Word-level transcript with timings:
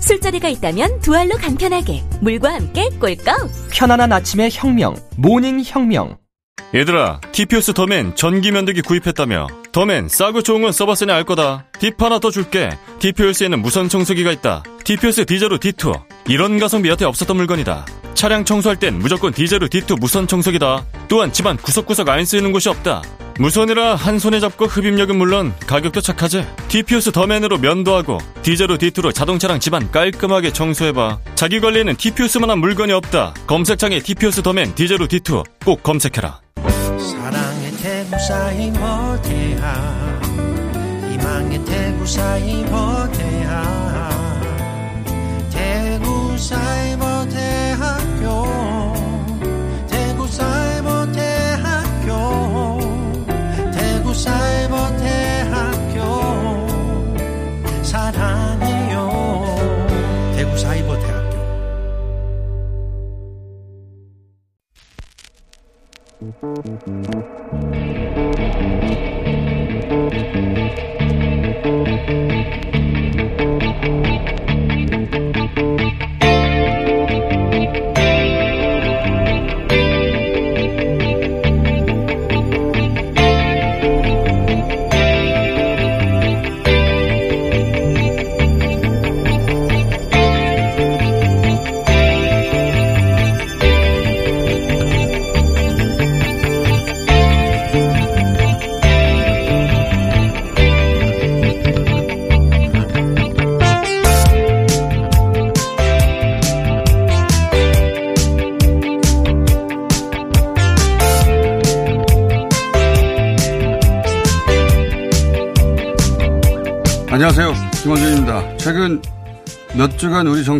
술자리가 0.00 0.48
있다면 0.48 1.00
두 1.00 1.14
알로 1.14 1.36
간편하게 1.36 2.02
물과 2.20 2.54
함께 2.54 2.88
꿀꺽. 3.00 3.50
편안한 3.70 4.12
아침의 4.12 4.50
혁명. 4.52 4.94
모닝 5.16 5.62
혁명. 5.64 6.16
얘들아, 6.74 7.20
TPOS 7.32 7.72
더맨 7.72 8.14
전기 8.14 8.52
면도기 8.52 8.82
구입했다며. 8.82 9.46
더맨 9.72 10.08
싸고 10.08 10.42
좋은 10.42 10.60
건 10.60 10.72
써봤으니 10.72 11.10
알 11.10 11.24
거다. 11.24 11.64
팁 11.78 11.94
하나 12.00 12.18
더 12.18 12.30
줄게. 12.30 12.68
TPOS에는 12.98 13.60
무선 13.62 13.88
청소기가 13.88 14.32
있다. 14.32 14.62
TPOS 14.84 15.24
디제로 15.24 15.58
D2. 15.58 15.98
이런 16.28 16.58
가성비 16.58 16.90
여태 16.90 17.04
없었던 17.06 17.36
물건이다. 17.36 17.86
차량 18.12 18.44
청소할 18.44 18.78
땐 18.78 18.98
무조건 18.98 19.32
디제로 19.32 19.66
D2 19.68 19.98
무선 19.98 20.26
청소기다. 20.26 20.84
또한 21.08 21.32
집안 21.32 21.56
구석구석 21.56 22.08
안 22.08 22.24
쓰이는 22.24 22.52
곳이 22.52 22.68
없다. 22.68 23.02
무선이라 23.38 23.94
한 23.94 24.18
손에 24.18 24.40
잡고 24.40 24.66
흡입력은 24.66 25.16
물론 25.16 25.54
가격도 25.66 26.00
착하지. 26.00 26.44
TPOS 26.68 27.12
더맨으로 27.12 27.58
면도하고 27.58 28.18
디제로 28.42 28.76
D2로 28.76 29.14
자동차랑 29.14 29.60
집안 29.60 29.90
깔끔하게 29.92 30.52
청소해봐. 30.52 31.20
자기 31.36 31.60
관리에는 31.60 31.96
TPOS만한 31.96 32.58
물건이 32.58 32.92
없다. 32.92 33.34
검색창에 33.46 34.00
TPOS 34.00 34.42
더맨 34.42 34.74
디제로 34.74 35.06
D2 35.06 35.44
꼭 35.64 35.82
검색해라. 35.84 36.40
사랑의 36.98 37.70
태구사이 37.80 38.70
모태야 38.72 40.20
희망의 41.12 41.64
태구사이 41.64 42.64
모태야 42.64 43.87
Thank 66.20 66.42
you. 72.08 72.37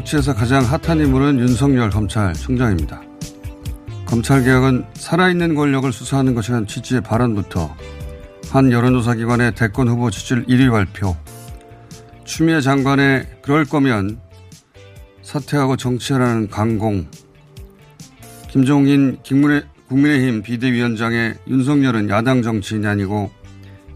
정치에서 0.09 0.35
가장 0.35 0.65
핫한 0.65 1.01
인물은 1.01 1.39
윤석열 1.39 1.91
검찰총장입니다. 1.91 3.03
검찰개혁은 4.07 4.87
살아있는 4.95 5.55
권력을 5.55 5.93
수사하는 5.93 6.35
것이라는 6.35 6.67
취지의 6.67 7.03
발언부터 7.03 7.75
한 8.51 8.73
여론조사 8.73 9.15
기관의 9.17 9.55
대권 9.55 9.89
후보 9.89 10.11
지지율 10.11 10.47
1위 10.47 10.71
발표, 10.71 11.15
추미애 12.25 12.61
장관의 12.61 13.27
그럴 13.43 13.67
거면 13.67 14.19
사퇴하고 15.23 15.77
정치하라는 15.77 16.49
강공, 16.49 17.07
김종인 18.51 19.19
김문혜, 19.23 19.63
국민의힘 19.89 20.43
비대위원장의 20.43 21.35
윤석열은 21.49 22.09
야당 22.09 22.43
정치인이 22.43 22.87
아니고 22.87 23.31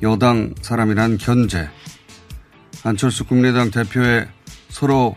여당 0.03 0.55
사람이란 0.61 1.17
견제, 1.17 1.71
안철수 2.85 3.25
국민의당 3.25 3.71
대표의 3.71 4.29
서로 4.69 5.17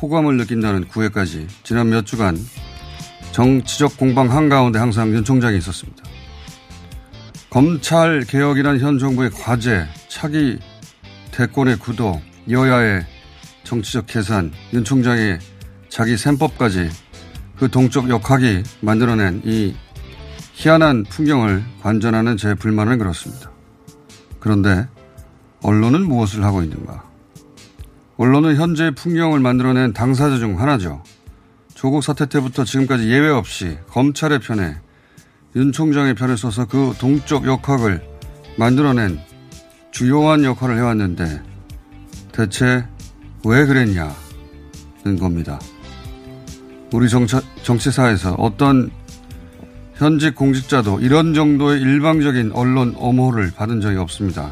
호감을 0.00 0.36
느낀다는 0.38 0.88
구애까지 0.88 1.46
지난 1.62 1.90
몇 1.90 2.06
주간 2.06 2.36
정치적 3.32 3.96
공방 3.96 4.30
한가운데 4.30 4.78
항상 4.78 5.10
윤 5.12 5.24
총장이 5.24 5.58
있었습니다. 5.58 6.02
검찰 7.50 8.24
개혁이란 8.26 8.78
현 8.78 8.98
정부의 8.98 9.30
과제, 9.30 9.86
차기 10.08 10.58
대권의 11.32 11.78
구도, 11.78 12.20
여야의 12.48 13.04
정치적 13.64 14.06
계산, 14.06 14.52
윤 14.72 14.84
총장의 14.84 15.38
자기 15.88 16.16
셈법까지 16.16 16.90
그 17.56 17.68
동적 17.68 18.08
역학이 18.08 18.62
만들어낸 18.80 19.42
이 19.44 19.74
희한한 20.54 21.04
풍경을 21.04 21.62
관전하는 21.82 22.36
제 22.36 22.54
불만은 22.54 22.98
그렇습니다. 22.98 23.50
그런데 24.38 24.88
언론은 25.62 26.06
무엇을 26.06 26.42
하고 26.44 26.62
있는가? 26.62 27.09
언론은 28.20 28.56
현재의 28.56 28.94
풍경을 28.94 29.40
만들어낸 29.40 29.94
당사자 29.94 30.36
중 30.36 30.60
하나죠. 30.60 31.02
조국 31.72 32.04
사태 32.04 32.26
때부터 32.26 32.66
지금까지 32.66 33.08
예외 33.08 33.30
없이 33.30 33.78
검찰의 33.88 34.40
편에 34.40 34.76
윤 35.56 35.72
총장의 35.72 36.16
편에 36.16 36.36
서서 36.36 36.66
그 36.66 36.92
동적 36.98 37.46
역학을 37.46 38.02
만들어낸 38.58 39.18
주요한 39.90 40.44
역할을 40.44 40.76
해왔는데 40.76 41.40
대체 42.30 42.84
왜 43.46 43.64
그랬냐는 43.64 44.12
겁니다. 45.18 45.58
우리 46.92 47.08
정치, 47.08 47.36
정치사에서 47.62 48.34
어떤 48.34 48.90
현직 49.94 50.34
공직자도 50.34 51.00
이런 51.00 51.32
정도의 51.32 51.80
일방적인 51.80 52.52
언론 52.52 52.94
엄호를 52.98 53.52
받은 53.56 53.80
적이 53.80 53.96
없습니다. 53.96 54.50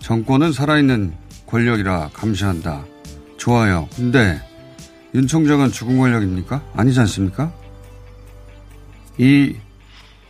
정권은 0.00 0.52
살아있는 0.52 1.29
권력이라 1.50 2.10
감시한다. 2.12 2.84
좋아요. 3.36 3.88
근데 3.96 4.40
윤 5.14 5.26
총장은 5.26 5.72
죽은 5.72 5.98
권력입니까? 5.98 6.62
아니지 6.74 7.00
않습니까? 7.00 7.52
이 9.18 9.56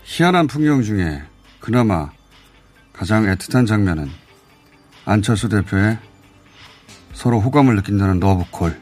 희한한 0.04 0.46
풍경 0.46 0.82
중에 0.82 1.22
그나마 1.60 2.10
가장 2.92 3.24
애틋한 3.24 3.66
장면은 3.66 4.10
안철수 5.04 5.48
대표의 5.48 5.98
서로 7.12 7.40
호감을 7.40 7.76
느낀다는 7.76 8.20
러브콜. 8.20 8.80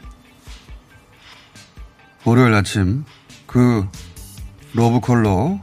월요일 2.25 2.53
아침 2.53 3.03
그 3.45 3.85
러브콜로 4.73 5.59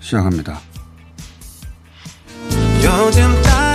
시작합니다. 0.00 0.60
요즘 2.82 3.42
따 3.42 3.65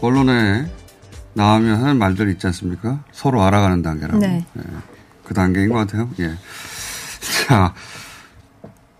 언론에 0.00 0.70
나오면 1.34 1.80
하는 1.80 1.98
말들이 1.98 2.32
있지 2.32 2.46
않습니까? 2.48 3.04
서로 3.12 3.42
알아가는 3.42 3.82
단계라고. 3.82 4.18
네. 4.18 4.44
예, 4.56 4.62
그 5.24 5.34
단계인 5.34 5.68
것 5.68 5.76
같아요. 5.76 6.10
예. 6.18 6.34
자, 7.46 7.74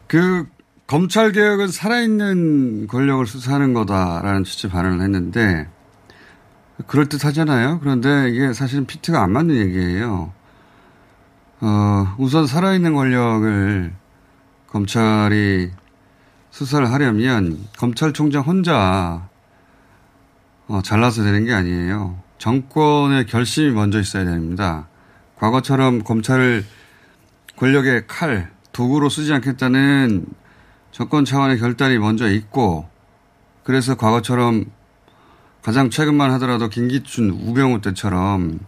그 0.06 0.46
검찰 0.86 1.32
개혁은 1.32 1.68
살아있는 1.68 2.86
권력을 2.88 3.24
수사하는 3.26 3.74
거다라는 3.74 4.44
취지 4.44 4.68
발언을 4.68 5.00
했는데 5.02 5.68
그럴 6.86 7.08
듯 7.08 7.24
하잖아요. 7.24 7.78
그런데 7.80 8.28
이게 8.30 8.52
사실은 8.52 8.86
피트가 8.86 9.22
안 9.22 9.32
맞는 9.32 9.54
얘기예요. 9.56 10.32
어, 11.60 12.14
우선 12.18 12.46
살아있는 12.46 12.94
권력을 12.94 13.92
검찰이 14.68 15.70
수사를 16.50 16.90
하려면 16.90 17.58
검찰총장 17.78 18.42
혼자 18.42 19.28
어, 20.70 20.82
잘라서 20.82 21.24
되는 21.24 21.44
게 21.44 21.52
아니에요. 21.52 22.16
정권의 22.38 23.26
결심이 23.26 23.72
먼저 23.72 23.98
있어야 23.98 24.24
됩니다. 24.24 24.86
과거처럼 25.34 26.04
검찰을 26.04 26.64
권력의 27.56 28.04
칼, 28.06 28.52
도구로 28.70 29.08
쓰지 29.08 29.32
않겠다는 29.32 30.26
정권 30.92 31.24
차원의 31.24 31.58
결단이 31.58 31.98
먼저 31.98 32.30
있고, 32.30 32.88
그래서 33.64 33.96
과거처럼 33.96 34.66
가장 35.60 35.90
최근만 35.90 36.30
하더라도 36.34 36.68
김기춘, 36.68 37.30
우병우 37.30 37.80
때처럼 37.80 38.60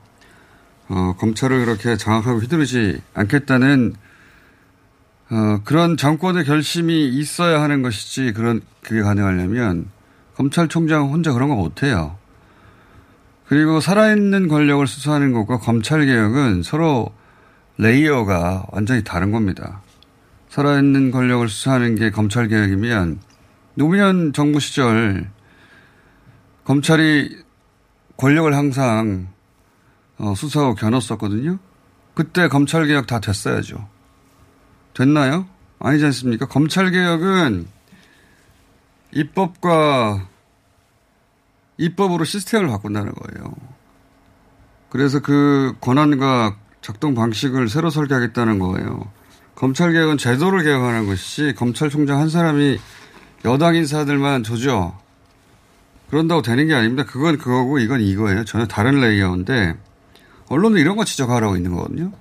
어, 0.89 1.15
검찰을 1.19 1.65
그렇게 1.65 1.97
장악하고 1.97 2.41
휘두르지 2.41 3.01
않겠다는 3.15 3.95
어, 5.31 5.61
그런 5.65 5.97
정권의 5.97 6.47
결심이 6.47 7.09
있어야 7.09 7.63
하는 7.63 7.83
것이지 7.83 8.33
그런 8.33 8.61
그게 8.83 9.03
가능하려면 9.03 9.89
검찰총장 10.43 11.13
혼자 11.13 11.33
그런 11.33 11.49
거 11.49 11.55
못해요. 11.55 12.17
그리고 13.47 13.81
살아있는 13.81 14.49
권력을 14.49 14.85
수사하는 14.87 15.33
것과 15.33 15.59
검찰 15.59 16.05
개혁은 16.05 16.65
서로 16.65 17.13
레이어가 17.79 18.67
완전히 18.73 19.05
다른 19.05 19.31
겁니다. 19.31 19.83
살아있는 20.49 21.13
권력을 21.13 21.49
수사하는 21.49 21.95
게 21.95 22.11
검찰 22.11 22.49
개혁이면 22.49 23.21
노무현 23.75 24.33
정부 24.33 24.59
시절 24.59 25.31
검찰이 26.65 27.37
권력을 28.17 28.53
항상 28.53 29.29
어, 30.19 30.35
수사하고 30.35 30.75
겨눴었거든요. 30.75 31.59
그때 32.15 32.49
검찰 32.49 32.87
개혁 32.87 33.07
다 33.07 33.21
됐어야죠. 33.21 33.89
됐나요? 34.95 35.47
아니지 35.79 36.05
않습니까? 36.07 36.47
검찰 36.47 36.91
개혁은 36.91 37.67
입법과 39.13 40.32
입법으로 41.77 42.25
시스템을 42.25 42.69
바꾼다는 42.69 43.13
거예요. 43.13 43.53
그래서 44.89 45.21
그 45.21 45.75
권한과 45.81 46.57
작동 46.81 47.15
방식을 47.15 47.69
새로 47.69 47.91
설계하겠다는 47.91 48.59
거예요. 48.59 49.11
검찰 49.55 49.93
개혁은 49.93 50.19
제도를 50.19 50.65
개혁하는 50.65 51.07
것이지 51.07 51.55
검찰총장 51.55 52.19
한 52.19 52.29
사람이 52.29 52.79
여당 53.45 53.75
인사들만 53.75 54.43
조져 54.43 54.99
그런다고 56.11 56.43
되는 56.43 56.67
게 56.67 56.75
아닙니다. 56.75 57.05
그건 57.05 57.39
그거고 57.39 57.79
이건 57.79 58.01
이거예요. 58.01 58.45
전혀 58.45 58.67
다른 58.67 59.01
레이어인데 59.01 59.79
언론은 60.49 60.79
이런 60.79 60.97
거 60.97 61.05
지적하라고 61.05 61.57
있는 61.57 61.75
거거든요. 61.75 62.13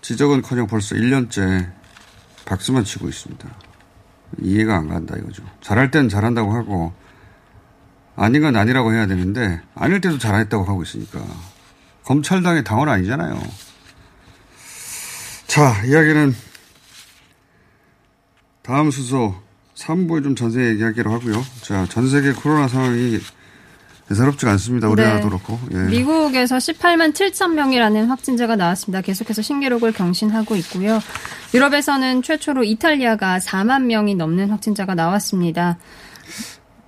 지적은커녕 0.00 0.66
벌써 0.66 0.94
1년째 0.94 1.70
박수만 2.46 2.84
치고 2.84 3.08
있습니다. 3.08 3.48
이해가 4.40 4.76
안 4.76 4.88
간다 4.88 5.14
이거죠. 5.18 5.42
잘할 5.60 5.90
땐 5.90 6.08
잘한다고 6.08 6.52
하고 6.54 6.92
아닌 8.16 8.42
건 8.42 8.56
아니라고 8.56 8.92
해야 8.92 9.06
되는데 9.06 9.60
아닐 9.74 10.00
때도 10.00 10.18
잘했다고 10.18 10.64
하고 10.64 10.82
있으니까 10.82 11.20
검찰당의 12.04 12.64
당원 12.64 12.88
아니잖아요. 12.88 13.40
자 15.46 15.84
이야기는 15.84 16.34
다음 18.62 18.90
수소 18.90 19.34
3부에 19.74 20.22
좀 20.22 20.34
전세 20.34 20.64
얘기하기로 20.70 21.12
하고요. 21.12 21.44
자, 21.60 21.86
전 21.90 22.08
세계 22.08 22.32
코로나 22.32 22.68
상황이 22.68 23.18
대사롭지가 24.08 24.52
않습니다. 24.52 24.88
우리나라도 24.88 25.24
네. 25.24 25.28
그렇고. 25.28 25.58
예. 25.72 25.78
미국에서 25.90 26.56
18만 26.56 27.12
7천 27.12 27.54
명이라는 27.54 28.06
확진자가 28.06 28.56
나왔습니다. 28.56 29.00
계속해서 29.00 29.42
신기록을 29.42 29.92
경신하고 29.92 30.56
있고요. 30.56 31.00
유럽에서는 31.54 32.22
최초로 32.22 32.64
이탈리아가 32.64 33.38
4만 33.38 33.84
명이 33.84 34.14
넘는 34.14 34.50
확진자가 34.50 34.94
나왔습니다. 34.94 35.78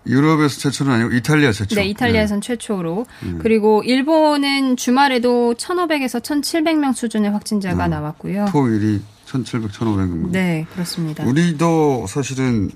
유럽에서 0.07 0.59
최초는 0.61 0.93
아니고 0.93 1.13
이탈리아 1.13 1.53
최초. 1.53 1.75
네, 1.77 1.87
이탈리아에선 1.87 2.41
최초로. 2.41 3.07
그리고 3.41 3.83
일본은 3.85 4.77
주말에도 4.77 5.55
1,500에서 5.55 6.23
1,700명 6.23 6.95
수준의 6.95 7.31
확진자가 7.31 7.85
아, 7.85 7.89
나왔고요. 7.89 8.47
토일이 8.51 9.01
1,700, 9.27 9.71
1,500명. 9.73 10.31
네, 10.31 10.67
그렇습니다. 10.73 11.25
우리도 11.25 12.07
사실은 12.07 12.71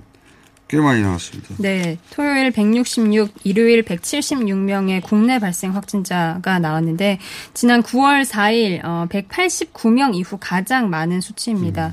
꽤 0.70 0.78
많이 0.78 1.02
나왔습니다. 1.02 1.56
네, 1.58 1.98
토요일 2.10 2.52
166, 2.52 3.32
일요일 3.42 3.82
176명의 3.82 5.02
국내 5.02 5.40
발생 5.40 5.74
확진자가 5.74 6.60
나왔는데 6.60 7.18
지난 7.54 7.82
9월 7.82 8.24
4일 8.24 8.84
어, 8.84 9.06
189명 9.10 10.14
이후 10.14 10.38
가장 10.40 10.88
많은 10.88 11.20
수치입니다. 11.20 11.92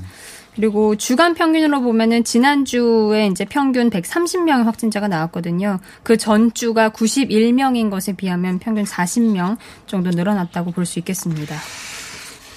그리고 0.58 0.96
주간 0.96 1.34
평균으로 1.34 1.82
보면은 1.82 2.24
지난주에 2.24 3.28
이제 3.28 3.44
평균 3.44 3.90
130명의 3.90 4.64
확진자가 4.64 5.06
나왔거든요. 5.06 5.78
그 6.02 6.16
전주가 6.16 6.90
91명인 6.90 7.90
것에 7.90 8.14
비하면 8.14 8.58
평균 8.58 8.82
40명 8.82 9.56
정도 9.86 10.10
늘어났다고 10.10 10.72
볼 10.72 10.84
수 10.84 10.98
있겠습니다. 10.98 11.54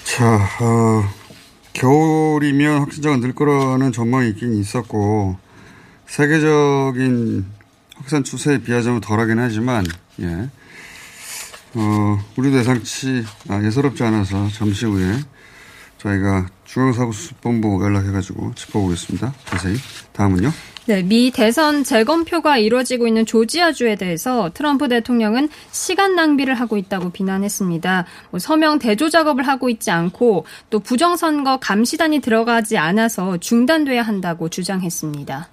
자, 0.02 0.48
어, 0.60 1.04
겨울이면 1.74 2.80
확진자가 2.80 3.18
늘 3.18 3.36
거라는 3.36 3.92
전망이 3.92 4.30
있긴 4.30 4.54
있었고, 4.54 5.36
세계적인 6.06 7.46
확산 7.94 8.24
추세에 8.24 8.58
비하자면 8.58 9.00
덜하긴 9.00 9.38
하지만, 9.38 9.84
예. 10.20 10.48
어, 11.74 12.18
우리도 12.36 12.58
예상치, 12.58 13.24
아, 13.48 13.62
예사롭지 13.62 14.02
않아서 14.02 14.48
잠시 14.48 14.86
후에 14.86 15.20
저희가 15.98 16.46
중앙사고수습본부 16.72 17.80
연락해가지고 17.84 18.54
짚어보겠습니다. 18.54 19.34
자세히. 19.44 19.76
다음은요? 20.12 20.50
네, 20.86 21.02
미 21.02 21.30
대선 21.30 21.84
재검표가 21.84 22.58
이루어지고 22.58 23.06
있는 23.06 23.24
조지아주에 23.26 23.96
대해서 23.96 24.50
트럼프 24.52 24.88
대통령은 24.88 25.48
시간 25.70 26.16
낭비를 26.16 26.54
하고 26.54 26.76
있다고 26.76 27.10
비난했습니다. 27.10 28.06
뭐 28.30 28.40
서명 28.40 28.78
대조 28.78 29.10
작업을 29.10 29.46
하고 29.46 29.68
있지 29.68 29.90
않고 29.90 30.46
또 30.70 30.80
부정선거 30.80 31.58
감시단이 31.58 32.20
들어가지 32.20 32.78
않아서 32.78 33.36
중단돼야 33.36 34.02
한다고 34.02 34.48
주장했습니다. 34.48 35.48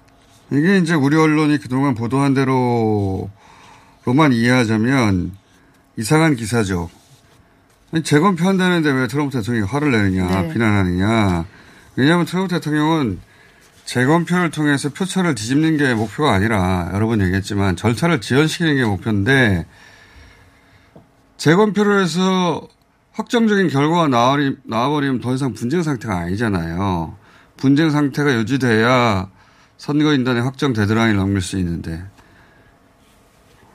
이게 0.52 0.78
이제 0.78 0.94
우리 0.94 1.16
언론이 1.16 1.58
그동안 1.58 1.94
보도한 1.94 2.34
대로로만 2.34 3.28
이해하자면 4.32 5.32
이상한 5.96 6.34
기사죠. 6.34 6.90
재검표한다는데 8.02 8.90
왜 8.92 9.06
트럼프 9.08 9.36
대통령이 9.36 9.66
화를 9.66 9.90
내느냐, 9.90 10.42
네. 10.42 10.52
비난하느냐. 10.52 11.44
왜냐하면 11.96 12.24
트럼프 12.24 12.54
대통령은 12.54 13.18
재검표를 13.84 14.50
통해서 14.50 14.88
표차를 14.90 15.34
뒤집는 15.34 15.76
게 15.76 15.92
목표가 15.94 16.32
아니라 16.32 16.90
여러 16.94 17.08
번 17.08 17.20
얘기했지만 17.20 17.74
절차를 17.74 18.20
지연시키는 18.20 18.76
게 18.76 18.84
목표인데 18.84 19.66
재검표를 21.36 22.00
해서 22.00 22.68
확정적인 23.12 23.68
결과가 23.68 24.06
나와리- 24.06 24.56
나와버리면 24.64 25.20
더 25.20 25.34
이상 25.34 25.52
분쟁 25.52 25.82
상태가 25.82 26.16
아니잖아요. 26.18 27.16
분쟁 27.56 27.90
상태가 27.90 28.32
유지돼야 28.36 29.28
선거인단의 29.78 30.42
확정 30.42 30.72
데드라인을 30.72 31.16
넘길 31.16 31.40
수 31.42 31.58
있는데 31.58 32.04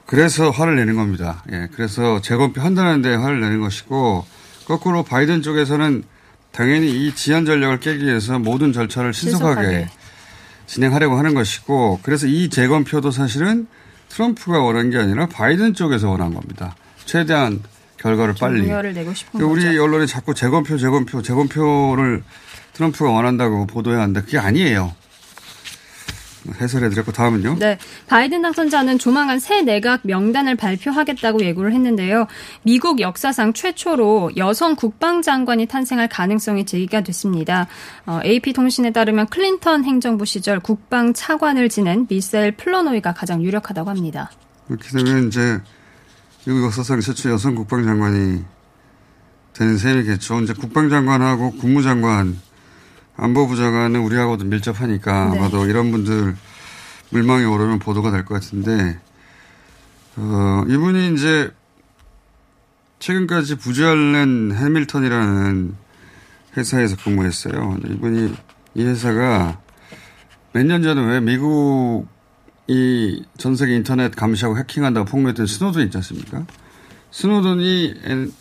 그래서 0.06 0.50
화를 0.50 0.76
내는 0.76 0.94
겁니다. 0.96 1.42
예, 1.52 1.68
그래서 1.74 2.20
재검표 2.20 2.60
한다는데 2.60 3.14
화를 3.14 3.40
내는 3.40 3.60
것이고 3.60 4.24
거꾸로 4.66 5.02
바이든 5.02 5.42
쪽에서는 5.42 6.04
당연히 6.52 7.06
이 7.06 7.14
지연 7.14 7.44
전략을 7.44 7.80
깨기 7.80 8.06
위해서 8.06 8.38
모든 8.38 8.72
절차를 8.72 9.12
신속하게, 9.12 9.62
신속하게. 9.62 9.88
진행하려고 10.66 11.18
하는 11.18 11.34
것이고 11.34 12.00
그래서 12.02 12.26
이 12.26 12.48
재검표도 12.48 13.10
사실은 13.10 13.66
트럼프가 14.08 14.60
원한 14.60 14.90
게 14.90 14.98
아니라 14.98 15.26
바이든 15.26 15.74
쪽에서 15.74 16.08
원한 16.08 16.32
겁니다. 16.32 16.74
최대한 17.04 17.60
결과를 17.98 18.34
빨리. 18.38 18.62
종료를 18.62 18.94
내고 18.94 19.12
싶은 19.12 19.40
우리 19.40 19.64
거죠. 19.64 19.82
언론이 19.82 20.06
자꾸 20.06 20.34
재검표, 20.34 20.78
재검표, 20.78 21.22
재검표를 21.22 22.22
트럼프가 22.72 23.10
원한다고 23.10 23.66
보도해야 23.66 24.02
하는데 24.02 24.20
그게 24.22 24.38
아니에요. 24.38 24.94
해설해드렸고 26.60 27.12
다음은요. 27.12 27.56
네, 27.58 27.78
바이든 28.06 28.42
당선자는 28.42 28.98
조만간 28.98 29.38
새 29.38 29.62
내각 29.62 30.00
명단을 30.04 30.56
발표하겠다고 30.56 31.44
예고를 31.44 31.72
했는데요. 31.72 32.26
미국 32.62 33.00
역사상 33.00 33.52
최초로 33.52 34.32
여성 34.36 34.76
국방장관이 34.76 35.66
탄생할 35.66 36.08
가능성이 36.08 36.64
제기가 36.66 37.02
됐습니다. 37.02 37.66
어, 38.06 38.20
AP통신에 38.24 38.92
따르면 38.92 39.26
클린턴 39.28 39.84
행정부 39.84 40.24
시절 40.24 40.60
국방 40.60 41.12
차관을 41.12 41.68
지낸 41.68 42.06
미셀 42.08 42.52
플러노이가 42.52 43.14
가장 43.14 43.42
유력하다고 43.42 43.90
합니다. 43.90 44.30
이렇게 44.68 44.88
되면 44.90 45.28
이제 45.28 45.60
미국 46.44 46.64
역사상 46.64 47.00
최초 47.00 47.30
여성 47.30 47.54
국방장관이 47.54 48.44
되는 49.52 49.78
셈이겠죠. 49.78 50.40
이제 50.42 50.52
국방장관하고 50.52 51.52
국무장관, 51.52 52.38
안보부 53.16 53.56
장관은 53.56 54.00
우리하고도 54.00 54.44
밀접하니까 54.44 55.30
네. 55.30 55.38
아마도 55.38 55.66
이런 55.66 55.90
분들 55.90 56.36
물망에 57.10 57.44
오르면 57.44 57.78
보도가 57.78 58.10
될 58.10 58.24
것 58.24 58.34
같은데, 58.34 58.98
어, 60.16 60.64
이분이 60.68 61.14
이제 61.14 61.50
최근까지 62.98 63.56
부지알렌 63.56 64.52
해밀턴이라는 64.54 65.74
회사에서 66.56 66.96
근무했어요. 66.96 67.78
이분이 67.88 68.34
이 68.74 68.82
회사가 68.84 69.60
몇 70.52 70.64
년 70.64 70.82
전에 70.82 71.00
왜 71.02 71.20
미국 71.20 72.06
이 72.68 73.22
전 73.38 73.54
세계 73.56 73.76
인터넷 73.76 74.14
감시하고 74.16 74.58
해킹한다고 74.58 75.06
폭로했던 75.06 75.46
스노든 75.46 75.84
있지 75.84 75.96
않습니까? 75.98 76.44
스노든이 77.12 77.94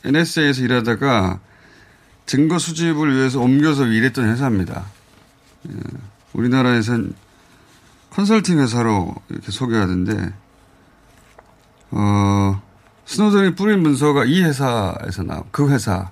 NSA에서 0.03 0.63
일하다가 0.63 1.39
증거 2.25 2.57
수집을 2.57 3.15
위해서 3.15 3.39
옮겨서 3.39 3.85
일했던 3.85 4.29
회사입니다. 4.29 4.85
예, 5.69 5.73
우리나라에선 6.33 7.13
컨설팅 8.09 8.59
회사로 8.59 9.13
이렇게 9.29 9.51
소개하던데, 9.51 10.33
어, 11.91 12.61
스노든이 13.05 13.55
뿌린 13.55 13.81
문서가 13.81 14.25
이 14.25 14.41
회사에서 14.41 15.23
나온, 15.23 15.43
그 15.51 15.69
회사, 15.69 16.11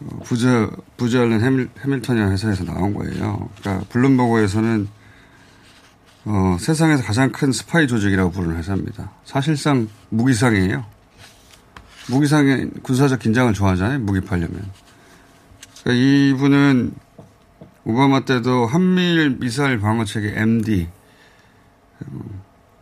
어, 0.00 0.18
부저, 0.24 0.70
부저알렌 0.96 1.40
해밀, 1.40 1.70
해밀턴이라는 1.80 2.32
회사에서 2.32 2.64
나온 2.64 2.94
거예요. 2.94 3.48
그러니까 3.60 3.86
블룸버그에서는 3.88 4.88
어, 6.26 6.56
세상에서 6.60 7.02
가장 7.02 7.32
큰 7.32 7.50
스파이 7.50 7.86
조직이라고 7.86 8.30
부르는 8.30 8.56
회사입니다. 8.56 9.10
사실상 9.24 9.88
무기상이에요. 10.10 10.84
무기상의 12.10 12.70
군사적 12.82 13.20
긴장을 13.20 13.52
좋아하잖아요. 13.52 14.00
무기 14.00 14.20
팔려면. 14.20 14.70
그러니까 15.82 16.04
이분은 16.04 16.92
오바마 17.84 18.24
때도 18.24 18.66
한미일 18.66 19.38
미사일 19.38 19.80
방어 19.80 20.04
체계 20.04 20.38
MD 20.38 20.88
어, 22.00 22.20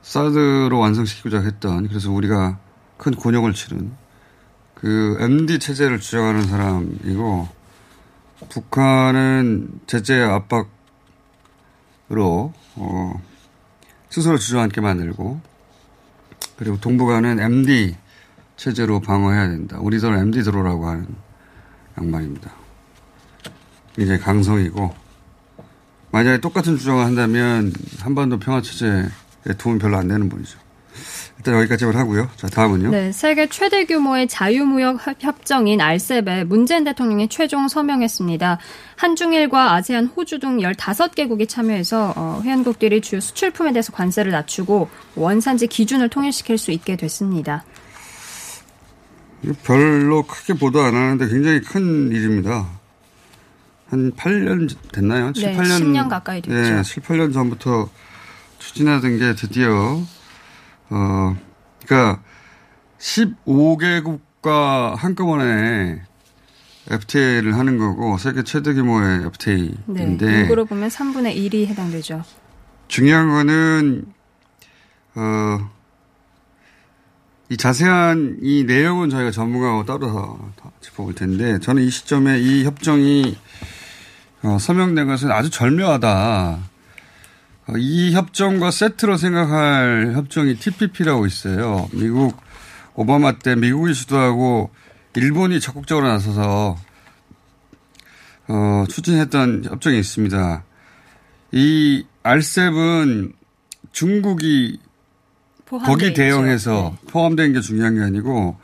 사드로 0.03 0.79
완성시키고자 0.79 1.41
했던 1.41 1.87
그래서 1.89 2.11
우리가 2.11 2.59
큰 2.97 3.15
곤욕을 3.15 3.53
치른 3.53 3.93
그 4.75 5.17
MD 5.21 5.59
체제를 5.59 6.01
주장하는 6.01 6.47
사람이고 6.49 7.49
북한은 8.49 9.81
제재 9.87 10.21
압박으로 10.21 10.69
어, 12.77 13.23
스스로 14.11 14.39
주저앉게 14.39 14.81
만들고 14.81 15.41
그리고 16.57 16.81
동북아는 16.81 17.39
MD 17.41 17.97
체제로 18.63 19.01
방어해야 19.01 19.49
된다. 19.49 19.79
우리도 19.81 20.13
MD 20.15 20.43
들어오라고 20.43 20.87
하는 20.89 21.07
양반입니다. 21.97 22.51
굉장히 23.95 24.21
강성이고 24.21 24.95
만약에 26.11 26.41
똑같은 26.41 26.77
주장을 26.77 27.03
한다면 27.05 27.73
한반도 28.01 28.39
평화 28.39 28.61
체제에 28.61 29.05
도움이 29.57 29.79
별로 29.79 29.97
안 29.97 30.09
되는 30.09 30.29
분이죠. 30.29 30.59
일단 31.39 31.55
여기까지만 31.55 31.95
하고요. 31.95 32.29
자 32.35 32.49
다음은요. 32.49 32.91
네, 32.91 33.13
세계 33.13 33.47
최대 33.49 33.85
규모의 33.85 34.27
자유무역 34.27 35.07
협- 35.07 35.17
협정인 35.23 35.81
알셉에 35.81 36.43
문재인 36.43 36.83
대통령이 36.83 37.29
최종 37.29 37.69
서명했습니다. 37.69 38.59
한중일과 38.97 39.75
아세안, 39.75 40.07
호주 40.07 40.41
등 40.41 40.59
15개국이 40.59 41.49
참여해서 41.49 42.15
어, 42.17 42.41
회원국들이 42.43 43.01
주요 43.03 43.21
수출품에 43.21 43.71
대해서 43.73 43.93
관세를 43.93 44.33
낮추고 44.33 44.89
원산지 45.15 45.69
기준을 45.69 46.09
통일시킬 46.09 46.59
수 46.59 46.73
있게 46.73 46.97
됐습니다. 46.97 47.65
별로 49.65 50.23
크게 50.23 50.55
보도 50.55 50.83
안 50.83 50.95
하는데 50.95 51.29
굉장히 51.29 51.61
큰 51.61 52.11
일입니다. 52.11 52.67
한 53.89 54.13
8년 54.13 54.69
됐나요? 54.93 55.33
7, 55.33 55.53
네, 55.53 55.57
8년. 55.57 55.81
10년 55.81 56.09
가까이 56.09 56.43
됐죠. 56.43 56.75
네, 56.75 56.83
7, 56.83 57.03
8년 57.03 57.33
전부터 57.33 57.89
추진하던 58.59 59.19
게 59.19 59.35
드디어, 59.35 60.03
어, 60.91 61.37
그니까 61.79 62.21
15개국과 62.99 64.97
한꺼번에 64.97 66.03
FTA를 66.91 67.57
하는 67.57 67.79
거고 67.79 68.19
세계 68.19 68.43
최대 68.43 68.73
규모의 68.75 69.21
네, 69.21 69.27
FTA인데 69.27 70.41
인구로 70.43 70.65
보면 70.65 70.89
3분의 70.89 71.37
1이 71.37 71.67
해당되죠. 71.67 72.23
중요한 72.89 73.29
거는 73.29 74.07
어, 75.15 75.71
이 77.51 77.57
자세한 77.57 78.41
이 78.43 78.65
내용은 78.65 79.09
저희가 79.09 79.31
전문가하고 79.31 79.85
따로 79.87 80.39
다 80.57 80.71
짚어볼 80.81 81.15
텐데 81.15 81.59
저는 81.61 81.83
이 81.83 81.91
시점에 81.91 82.39
이 82.41 82.65
협정이 82.65 83.37
어, 84.43 84.59
서명된 84.59 85.07
것은 85.07 85.33
아주 85.33 85.51
절묘하다. 85.51 86.59
어, 87.69 87.73
이 87.77 88.13
협정과 88.13 88.71
세트로 88.71 89.17
생각할 89.17 90.13
협정이 90.15 90.57
TPP라고 90.57 91.27
있어요. 91.27 91.89
미국 91.93 92.37
오바마 92.95 93.39
때 93.39 93.57
미국이 93.57 93.95
주도하고 93.95 94.71
일본이 95.17 95.59
적극적으로 95.59 96.07
나서서 96.07 96.77
어, 98.49 98.85
추진했던 98.89 99.65
협정이 99.65 99.99
있습니다. 99.99 100.65
이 101.53 102.05
알셉은 102.23 103.33
중국이 103.93 104.79
거기. 105.71 106.13
대응해서 106.15 106.97
네. 107.01 107.11
포함된 107.11 107.53
게 107.53 107.61
중요한 107.61 107.95
게 107.97 108.03
아니고 108.03 108.57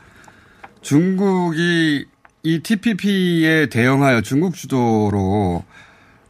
중국이 0.81 2.05
이 2.43 2.59
TPP에 2.59 3.67
대응하여 3.69 4.21
중국 4.21 4.55
주도로 4.55 5.63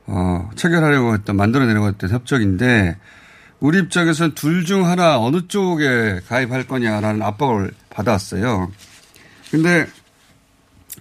어, 0.08 0.50
체결하려고 0.55 1.13
했던 1.13 1.36
만들어내려고 1.36 1.88
했던 1.88 2.10
협정인데 2.10 2.98
우리 3.60 3.79
입장에서는 3.79 4.36
둘 4.36 4.65
중 4.65 4.86
하나 4.86 5.20
어느 5.20 5.48
쪽에 5.48 6.22
가입할 6.27 6.67
거냐라는 6.67 7.22
압박을 7.22 7.72
받아왔어요. 7.89 8.72
근데 9.51 9.88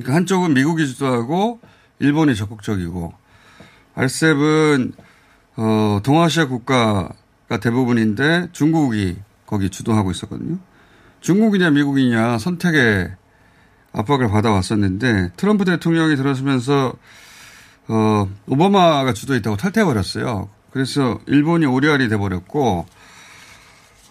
그 0.04 0.12
한쪽은 0.12 0.54
미국이 0.54 0.86
주도하고 0.86 1.60
일본이 1.98 2.34
적극적이고 2.34 3.12
알셉은 3.94 4.92
어, 5.56 6.00
동아시아 6.02 6.46
국가가 6.46 7.58
대부분인데 7.60 8.48
중국이 8.52 9.16
거기 9.46 9.70
주도하고 9.70 10.10
있었거든요. 10.10 10.58
중국이냐 11.20 11.70
미국이냐 11.70 12.38
선택에 12.38 13.10
압박을 13.92 14.28
받아왔었는데 14.28 15.32
트럼프 15.36 15.64
대통령이 15.64 16.16
들어서면서 16.16 16.92
어, 17.88 18.28
오바마가 18.46 19.12
주도했다고 19.12 19.56
탈퇴해버렸어요. 19.56 20.48
그래서 20.70 21.20
일본이 21.26 21.66
오리알이 21.66 22.08
돼버렸고 22.08 22.86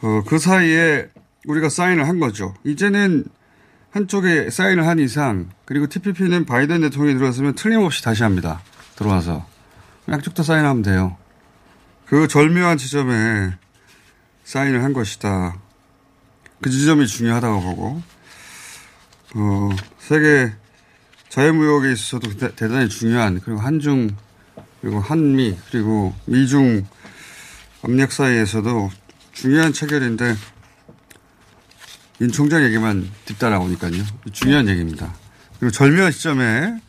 어, 0.01 0.23
그 0.25 0.39
사이에 0.39 1.07
우리가 1.45 1.69
사인을 1.69 2.07
한 2.07 2.19
거죠. 2.19 2.53
이제는 2.63 3.25
한쪽에 3.91 4.49
사인을 4.49 4.87
한 4.87 4.99
이상 4.99 5.49
그리고 5.65 5.87
TPP는 5.87 6.45
바이든 6.45 6.81
대통령이 6.81 7.15
들어왔으면 7.15 7.55
틀림없이 7.55 8.03
다시 8.03 8.23
합니다. 8.23 8.61
들어와서 8.95 9.45
양쪽 10.09 10.33
다 10.33 10.43
사인하면 10.43 10.81
돼요. 10.81 11.15
그 12.05 12.27
절묘한 12.27 12.77
지점에 12.77 13.53
사인을 14.43 14.83
한 14.83 14.93
것이다. 14.93 15.57
그 16.61 16.69
지점이 16.69 17.07
중요하다고 17.07 17.61
보고 17.61 18.01
어, 19.35 19.69
세계 19.99 20.53
자유무역에 21.29 21.91
있어서도 21.91 22.37
대, 22.37 22.55
대단히 22.55 22.89
중요한 22.89 23.39
그리고 23.41 23.59
한중 23.59 24.15
그리고 24.81 24.99
한미 24.99 25.57
그리고 25.71 26.13
미중 26.25 26.85
압력 27.81 28.11
사이에서도 28.11 28.91
중요한 29.33 29.73
체결인데 29.73 30.35
윤 32.21 32.31
총장 32.31 32.63
얘기만 32.63 33.09
뒷따라오니까요. 33.25 34.03
중요한 34.31 34.67
얘기입니다. 34.69 35.13
그리고 35.59 35.71
절묘한 35.71 36.11
시점에 36.11 36.79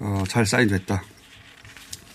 어, 0.00 0.22
잘 0.28 0.46
사인됐다. 0.46 1.02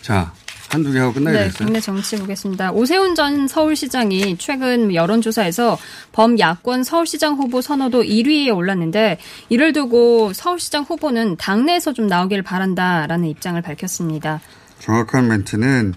자, 0.00 0.32
한두 0.74 0.92
개 0.92 0.98
하고 0.98 1.12
네, 1.12 1.20
끝나야겠어요. 1.20 1.66
국내 1.66 1.80
정치 1.80 2.16
보겠습니다. 2.16 2.72
오세훈 2.72 3.14
전 3.14 3.46
서울시장이 3.46 4.36
최근 4.38 4.92
여론조사에서 4.92 5.78
범야권 6.12 6.82
서울시장 6.84 7.34
후보 7.34 7.60
선호도 7.60 8.02
1위에 8.02 8.54
올랐는데 8.54 9.18
이를 9.48 9.72
두고 9.72 10.32
서울시장 10.32 10.82
후보는 10.82 11.36
당내에서 11.36 11.92
좀 11.92 12.08
나오기를 12.08 12.42
바란다라는 12.42 13.28
입장을 13.28 13.60
밝혔습니다. 13.62 14.40
정확한 14.80 15.28
멘트는 15.28 15.94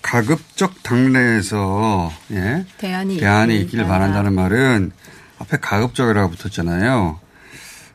가급적 0.00 0.82
당내에서 0.82 2.12
예, 2.32 2.64
대안이 2.78 3.16
대안이 3.18 3.54
있길 3.54 3.64
있기를 3.64 3.86
바란다는 3.86 4.34
말은 4.34 4.92
앞에 5.38 5.58
가급적이라고 5.60 6.30
붙었잖아요. 6.30 7.18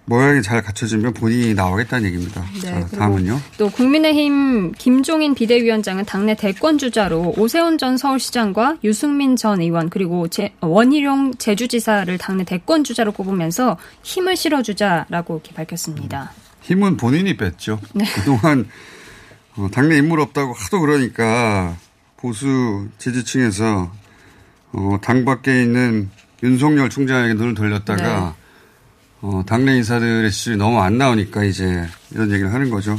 모양이 0.10 0.42
잘 0.42 0.63
갖춰지면 0.63 1.13
본인이 1.13 1.54
나오겠다는 1.54 2.08
얘기입니다. 2.08 2.44
네, 2.56 2.60
자, 2.62 2.88
다음은요. 2.88 3.39
또 3.60 3.70
국민의힘 3.70 4.72
김종인 4.72 5.36
비대위원장은 5.36 6.06
당내 6.06 6.36
대권 6.36 6.80
주자로 6.80 7.36
오세훈 7.38 7.78
전 7.78 7.96
서울시장과 7.96 8.78
유승민 8.84 9.36
전 9.36 9.62
의원 9.62 9.92
그리고 9.92 10.28
제- 10.28 10.51
원희룡 10.62 11.36
제주지사를 11.36 12.18
당내 12.18 12.44
대권 12.44 12.84
주자로 12.84 13.12
꼽으면서 13.12 13.78
힘을 14.01 14.36
실어주자라고 14.36 15.36
이렇게 15.36 15.54
밝혔습니다. 15.54 16.32
힘은 16.63 16.98
본인이 16.98 17.38
뺐죠. 17.38 17.80
그동안 18.16 18.68
어, 19.58 19.68
당내 19.72 19.96
인물 19.98 20.22
없다고 20.22 20.54
하도 20.54 20.80
그러니까 20.80 21.75
보수 22.18 22.88
지지층에서 22.98 23.92
어, 24.72 24.98
당 25.04 25.24
밖에 25.24 25.62
있는 25.62 26.10
윤석열 26.42 26.89
총장에게 26.89 27.36
눈을 27.36 27.54
돌렸다가 27.54 28.34
어, 29.22 29.44
당내 29.46 29.76
인사들의 29.78 30.32
지지율이 30.32 30.58
너무 30.58 30.80
안 30.82 30.98
나오니까 30.98 31.44
이제 31.44 31.86
이런 32.12 32.32
얘기를 32.32 32.54
하는 32.54 32.70
거죠. 32.70 32.98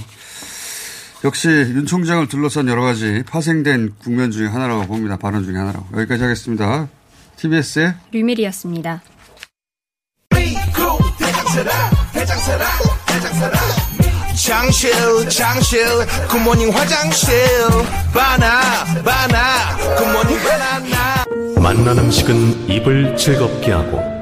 역시 1.24 1.48
윤 1.48 1.86
총장을 1.86 2.26
둘러싼 2.28 2.68
여러 2.68 2.82
가지 2.82 3.22
파생된 3.26 3.94
국면 3.98 4.30
중에 4.30 4.46
하나라고 4.48 4.86
봅니다. 4.86 5.16
발언 5.16 5.44
중에 5.44 5.56
하나라고. 5.56 5.86
여기까지 5.98 6.22
하겠습니다. 6.22 6.88
TBS의 7.36 7.94
류밀이었습니다. 8.12 9.02
장실 14.46 14.90
장실 15.28 15.84
굿모닝 16.28 16.70
화장실 16.70 17.34
바나 18.12 18.84
바나 19.04 19.76
굿모닝 19.96 20.38
바나나 20.42 21.24
만난 21.60 21.98
음식은 21.98 22.68
입을 22.68 23.16
즐겁게 23.16 23.72
하고 23.72 24.19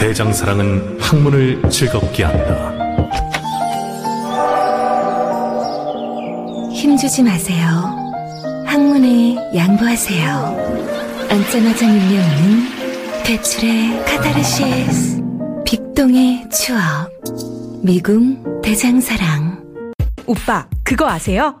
대장사랑은 0.00 0.98
학문을 0.98 1.68
즐겁게 1.68 2.24
한다. 2.24 2.72
힘주지 6.72 7.22
마세요. 7.22 7.66
학문에 8.66 9.36
양보하세요. 9.54 10.26
앉자마자 11.28 11.86
밀려오는 11.86 12.62
배출의 13.24 14.04
카타르시스. 14.06 15.22
빅동의 15.66 16.48
추억. 16.48 16.80
미궁 17.82 18.62
대장사랑. 18.62 19.62
오빠, 20.26 20.66
그거 20.82 21.06
아세요? 21.10 21.60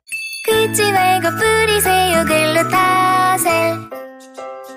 긁지 0.43 0.91
말고 0.91 1.29
뿌리세요 1.35 2.25
글루타셀. 2.25 3.77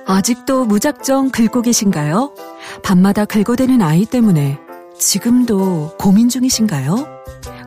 아직도 0.07 0.67
무작정 0.67 1.31
긁고 1.31 1.63
계신가요? 1.63 2.35
밤마다 2.83 3.25
긁어대는 3.25 3.81
아이 3.81 4.05
때문에 4.05 4.59
지금도 4.99 5.97
고민 5.99 6.29
중이신가요? 6.29 7.07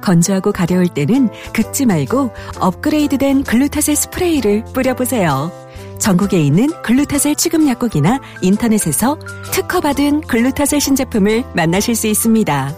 건조하고 0.03 0.51
가려울 0.51 0.87
때는 0.87 1.29
긁지 1.53 1.87
말고 1.87 2.31
업그레이드된 2.59 3.43
글루타셀 3.43 3.95
스프레이를 3.95 4.63
뿌려보세요. 4.73 5.51
전국에 5.97 6.39
있는 6.39 6.67
글루타셀 6.83 7.33
취급 7.33 7.67
약국이나 7.67 8.19
인터넷에서 8.43 9.17
특허받은 9.51 10.21
글루타셀 10.21 10.79
신제품을 10.79 11.45
만나실 11.55 11.95
수 11.95 12.05
있습니다. 12.05 12.75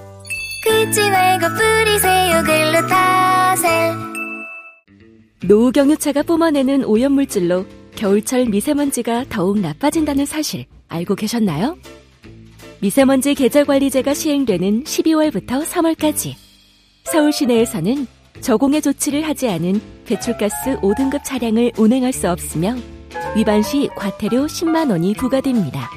긁지 0.64 1.10
말고 1.10 1.48
뿌리세요 1.56 2.42
글루타셀. 2.44 4.19
노후 5.46 5.72
경유차가 5.72 6.24
뿜어내는 6.24 6.84
오염물질로 6.84 7.66
겨울철 7.96 8.46
미세먼지가 8.46 9.26
더욱 9.30 9.60
나빠진다는 9.60 10.26
사실 10.26 10.66
알고 10.90 11.16
계셨나요? 11.16 11.78
미세먼지 12.82 13.36
계절 13.36 13.66
관리제가 13.66 14.14
시행되는 14.14 14.84
12월부터 14.84 15.66
3월까지 15.66 16.34
서울 17.06 17.32
시내에서는 17.32 18.08
저공해 18.42 18.80
조치를 18.82 19.28
하지 19.28 19.50
않은 19.50 19.82
배출가스 20.06 20.80
5등급 20.82 21.24
차량을 21.24 21.74
운행할 21.78 22.14
수 22.14 22.30
없으며 22.30 22.76
위반 23.36 23.62
시 23.62 23.90
과태료 23.96 24.46
10만 24.46 24.92
원이 24.92 25.14
부과됩니다. 25.14 25.90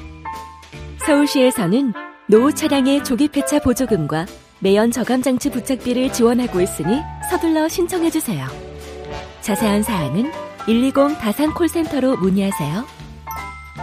서울시에서는 1.05 1.93
노후 2.27 2.53
차량의 2.53 3.03
조기 3.03 3.27
폐차 3.27 3.59
보조금과 3.59 4.25
매연 4.59 4.91
저감 4.91 5.21
장치 5.21 5.49
부착비를 5.49 6.11
지원하고 6.13 6.61
있으니 6.61 7.01
서둘러 7.29 7.67
신청해 7.67 8.09
주세요. 8.09 8.72
자세한 9.43 9.83
사항은 9.83 10.31
120 10.65 11.19
다산 11.19 11.53
콜센터로 11.53 12.15
문의하세요. 12.17 12.85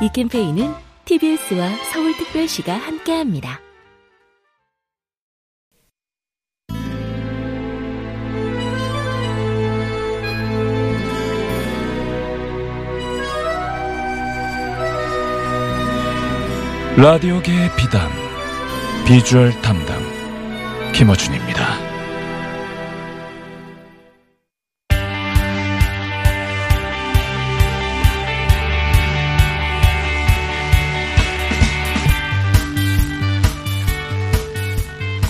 이 0.01 0.09
캠페인은 0.13 0.73
TBS와 1.05 1.69
서울특별시가 1.93 2.75
함께합니다. 2.75 3.61
라디오계의 16.97 17.77
비담 17.77 18.11
비주얼 19.07 19.53
담당 19.63 19.99
김어준입니다. 20.93 21.90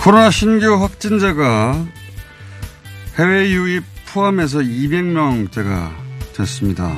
코로나 0.03 0.31
신규 0.31 0.73
확진자가 0.81 1.85
해외 3.19 3.51
유입 3.51 3.83
포함해서 4.11 4.59
200명대가 4.59 5.91
됐습니다. 6.35 6.97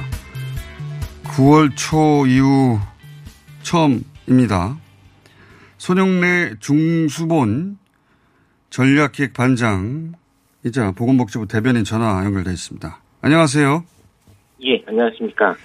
9월 1.25 1.71
초 1.75 2.25
이후 2.25 2.79
처음입니다. 3.63 4.77
손영래 5.77 6.53
중수본 6.61 7.77
전략기획 8.69 9.33
반장이자 9.33 10.93
보건복지부 10.95 11.47
대변인 11.47 11.83
전화 11.83 12.23
연결돼 12.23 12.51
있습니다. 12.53 13.01
안녕하세요. 13.21 13.83
예, 14.65 14.81
안녕하십니까. 14.87 15.55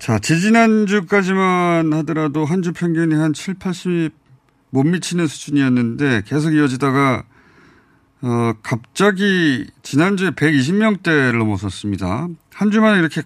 자, 0.00 0.18
지지난주까지만 0.18 1.92
하더라도 1.92 2.44
한 2.44 2.62
주 2.62 2.72
평균이 2.72 3.14
한 3.14 3.32
7, 3.32 3.54
80 3.54 4.21
못 4.72 4.84
미치는 4.84 5.26
수준이었는데 5.26 6.22
계속 6.26 6.54
이어지다가 6.54 7.24
어, 8.22 8.52
갑자기 8.62 9.66
지난주에 9.82 10.30
120명대를 10.30 11.36
넘어섰습니다. 11.36 12.28
한 12.54 12.70
주만에 12.70 12.98
이렇게 12.98 13.20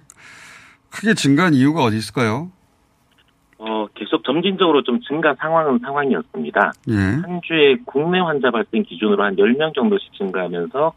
크게 0.91 1.15
증가한 1.15 1.55
이유가 1.55 1.85
어디 1.85 1.97
있을까요? 1.99 2.51
어, 3.59 3.87
계속 3.95 4.25
점진적으로 4.25 4.83
좀 4.83 5.01
증가 5.03 5.35
상황은 5.35 5.79
상황이었습니다. 5.79 6.73
예. 6.89 6.95
한 6.95 7.41
주에 7.45 7.77
국내 7.85 8.19
환자 8.19 8.51
발생 8.51 8.83
기준으로 8.83 9.23
한 9.23 9.37
10명 9.37 9.75
정도씩 9.75 10.13
증가하면서 10.15 10.87
어, 10.87 10.93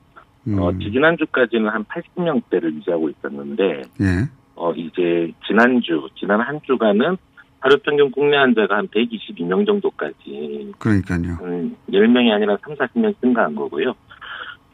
음, 0.48 0.80
지난주까지는 0.80 1.70
한 1.70 1.84
80명대를 1.86 2.74
유지하고 2.76 3.10
있었는데 3.10 3.82
예. 4.02 4.30
어, 4.56 4.74
이제 4.74 5.32
지난주, 5.46 6.10
지난 6.18 6.42
한 6.42 6.60
주간은 6.66 7.18
하루 7.60 7.78
평균 7.80 8.10
국내 8.12 8.38
환자가 8.38 8.78
한 8.78 8.88
122명 8.88 9.65
정도까지 9.65 10.72
그러니까요. 10.80 11.38
음, 11.41 11.76
10명이 11.89 12.32
아니라 12.32 12.58
3, 12.63 12.76
40명 12.76 13.19
증가한 13.19 13.56
거고요. 13.56 13.93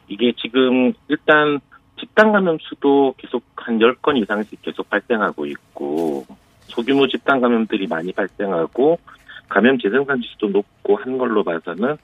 이게 0.08 0.32
지금 0.40 0.92
일단 1.08 1.58
집단 1.98 2.30
감염 2.32 2.58
수도 2.60 3.14
계속 3.16 3.42
한 3.56 3.78
10건 3.78 4.22
이상씩 4.22 4.62
계속 4.62 4.88
발생하고 4.88 5.46
있고 5.46 6.26
소규모 6.66 7.08
집단 7.08 7.40
감염들이 7.40 7.86
많이 7.86 8.12
발생하고 8.12 8.98
감염 9.48 9.78
재생산 9.78 10.20
지수도 10.20 10.48
높고 10.48 10.96
한 10.96 11.18
걸로 11.18 11.42
봐서는 11.42 11.96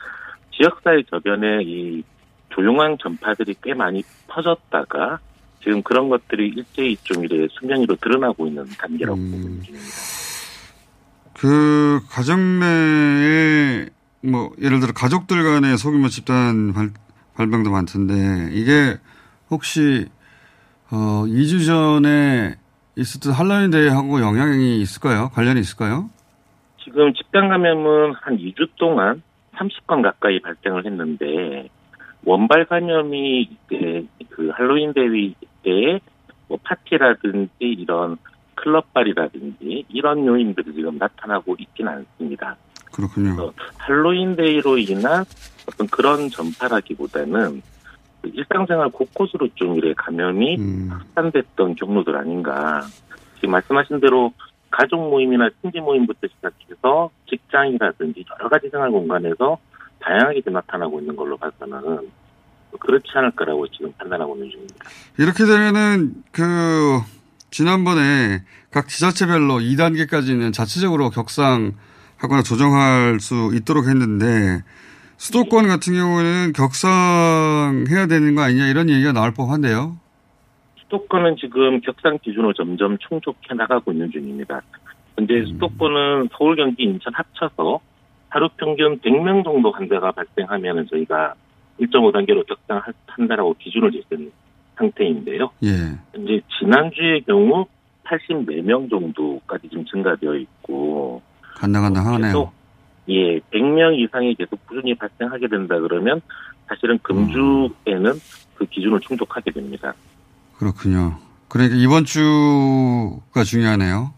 지역사회 0.56 1.02
저변에 1.10 1.62
이 1.62 2.02
조용한 2.50 2.98
전파들이 2.98 3.56
꽤 3.62 3.74
많이 3.74 4.02
퍼졌다가 4.28 5.20
지금 5.62 5.82
그런 5.82 6.08
것들이 6.08 6.48
일제히 6.48 6.96
좀 7.02 7.24
이래 7.24 7.46
수면 7.52 7.80
위로 7.80 7.94
드러나고 7.96 8.46
있는 8.46 8.66
단계라고 8.78 9.16
음. 9.16 9.30
보고 9.30 9.48
있습니다. 9.48 10.11
그 11.42 11.98
가정 12.08 12.60
내에 12.60 13.86
뭐 14.22 14.52
예를 14.62 14.78
들어 14.78 14.92
가족들 14.92 15.42
간의 15.42 15.76
소규모 15.76 16.06
집단 16.06 16.72
발, 16.72 16.90
발병도 17.34 17.68
많던데 17.68 18.50
이게 18.52 18.96
혹시 19.50 20.06
어 20.92 21.24
2주 21.26 21.66
전에 21.66 22.54
있었던 22.96 23.32
할로윈 23.32 23.72
데이하고 23.72 24.20
영향이 24.20 24.80
있을까요? 24.82 25.30
관련이 25.30 25.58
있을까요? 25.58 26.10
지금 26.84 27.12
집단 27.12 27.48
감염은 27.48 28.14
한 28.20 28.38
2주 28.38 28.68
동안 28.76 29.20
30건 29.56 30.04
가까이 30.04 30.40
발생을 30.40 30.86
했는데 30.86 31.68
원발 32.24 32.66
감염이 32.66 33.48
이제 33.66 34.06
그 34.28 34.50
할로윈 34.50 34.92
대위 34.92 35.34
때에 35.64 35.98
뭐 36.46 36.56
파티라든지 36.62 37.50
이런 37.58 38.16
클럽발이라든지 38.62 39.86
이런 39.88 40.26
요인들이 40.26 40.72
지금 40.72 40.96
나타나고 40.98 41.56
있지는 41.58 41.92
않습니다. 41.92 42.56
그렇군요. 42.92 43.52
할로윈 43.78 44.36
데이로 44.36 44.78
인한 44.78 45.24
어떤 45.66 45.86
그런 45.88 46.28
전파라기보다는 46.28 47.62
그 48.20 48.30
일상생활 48.32 48.90
곳곳으로 48.90 49.48
좀 49.54 49.76
이래 49.76 49.92
감염이 49.94 50.56
음. 50.58 50.88
확산됐던 50.90 51.74
경로들 51.74 52.16
아닌가. 52.16 52.82
지금 53.36 53.50
말씀하신 53.50 54.00
대로 54.00 54.32
가족 54.70 55.10
모임이나 55.10 55.50
친지 55.60 55.80
모임부터 55.80 56.28
시작해서 56.28 57.10
직장이라든지 57.28 58.24
여러 58.38 58.48
가지 58.48 58.68
생활 58.70 58.90
공간에서 58.90 59.58
다양하게 59.98 60.42
좀 60.42 60.54
나타나고 60.54 61.00
있는 61.00 61.16
걸로 61.16 61.36
봐서는 61.36 62.08
그렇지 62.78 63.06
않을까라고 63.14 63.68
지금 63.68 63.92
판단하고 63.98 64.34
있는 64.36 64.50
중입니다. 64.50 64.84
이렇게 65.18 65.44
되면은 65.44 66.22
그 66.32 66.42
지난번에 67.52 68.42
각 68.70 68.88
지자체별로 68.88 69.58
2단계까지는 69.58 70.54
자체적으로 70.54 71.10
격상하거나 71.10 72.42
조정할 72.44 73.20
수 73.20 73.50
있도록 73.54 73.86
했는데 73.88 74.62
수도권 75.18 75.68
같은 75.68 75.92
경우에는 75.92 76.54
격상해야 76.54 78.06
되는 78.08 78.34
거 78.34 78.40
아니냐 78.40 78.68
이런 78.68 78.88
얘기가 78.88 79.12
나올 79.12 79.34
법한데요. 79.34 79.98
수도권은 80.80 81.36
지금 81.36 81.80
격상 81.82 82.18
기준으로 82.22 82.54
점점 82.54 82.96
충족해 82.98 83.54
나가고 83.54 83.92
있는 83.92 84.10
중입니다. 84.10 84.62
현재 85.16 85.44
수도권은 85.44 86.30
서울, 86.32 86.56
경기, 86.56 86.84
인천 86.84 87.12
합쳐서 87.14 87.80
하루 88.30 88.48
평균 88.56 88.98
100명 89.00 89.44
정도 89.44 89.70
환자가 89.72 90.12
발생하면 90.12 90.88
저희가 90.90 91.34
1.5단계로 91.80 92.46
격상한다라고 92.46 93.56
기준을 93.58 93.92
제시한 93.92 94.32
상태인데요. 94.76 95.50
예. 95.64 95.98
현재 96.12 96.40
지난주의 96.58 97.22
경우 97.22 97.66
84명 98.04 98.90
정도까지 98.90 99.68
지금 99.68 99.84
증가되어 99.84 100.34
있고 100.36 101.22
간당간당 101.56 102.06
하네요. 102.06 102.20
계속 102.20 102.52
예, 103.08 103.40
100명 103.52 103.98
이상이 103.98 104.34
계속 104.34 104.64
꾸준히 104.66 104.94
발생하게 104.94 105.48
된다 105.48 105.78
그러면 105.78 106.20
사실은 106.68 106.98
금주에는 107.02 108.12
그 108.54 108.66
기준을 108.66 109.00
충족하게 109.00 109.50
됩니다. 109.50 109.94
그렇군요. 110.56 111.18
그러니까 111.48 111.76
이번 111.76 112.04
주가 112.04 113.42
중요하네요. 113.44 114.14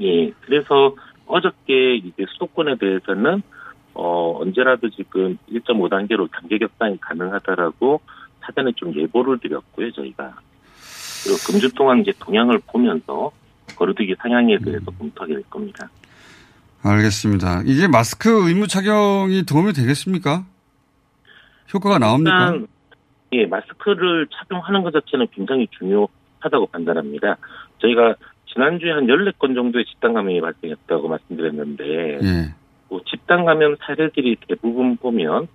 예, 0.00 0.30
그래서 0.42 0.94
어저께 1.26 1.96
이제 1.96 2.24
수도권에 2.28 2.76
대해서는 2.76 3.42
어 3.94 4.38
언제라도 4.40 4.88
지금 4.90 5.38
1.5단계로 5.50 6.30
단계 6.30 6.58
격상이 6.58 6.98
가능하다라고 7.00 8.00
사전에 8.42 8.72
좀 8.76 8.94
예보를 8.94 9.38
드렸고요, 9.38 9.90
저희가. 9.92 10.34
그리고 11.24 11.38
금주 11.46 11.72
동안 11.74 12.00
이제 12.00 12.12
동향을 12.18 12.60
보면서 12.66 13.30
거르두기 13.76 14.14
상향에 14.18 14.58
대해서 14.58 14.84
검토하게 14.90 15.34
될 15.34 15.42
겁니다. 15.44 15.88
알겠습니다. 16.82 17.62
이게 17.64 17.86
마스크 17.86 18.48
의무 18.48 18.66
착용이 18.66 19.44
도움이 19.44 19.72
되겠습니까? 19.72 20.44
효과가 21.72 21.98
나옵니까? 21.98 22.46
일단 22.46 22.66
예, 23.32 23.46
마스크를 23.46 24.26
착용하는 24.30 24.82
것 24.82 24.92
자체는 24.92 25.28
굉장히 25.32 25.66
중요하다고 25.78 26.66
판단합니다. 26.72 27.36
저희가 27.78 28.16
지난주에 28.52 28.90
한 28.90 29.06
14건 29.06 29.54
정도의 29.54 29.84
집단 29.86 30.12
감염이 30.12 30.40
발생했다고 30.40 31.08
말씀드렸는데 31.08 32.18
예. 32.22 32.54
뭐 32.88 33.00
집단 33.08 33.44
감염 33.44 33.76
사례들이 33.80 34.36
대부분 34.46 34.96
보면 34.96 35.48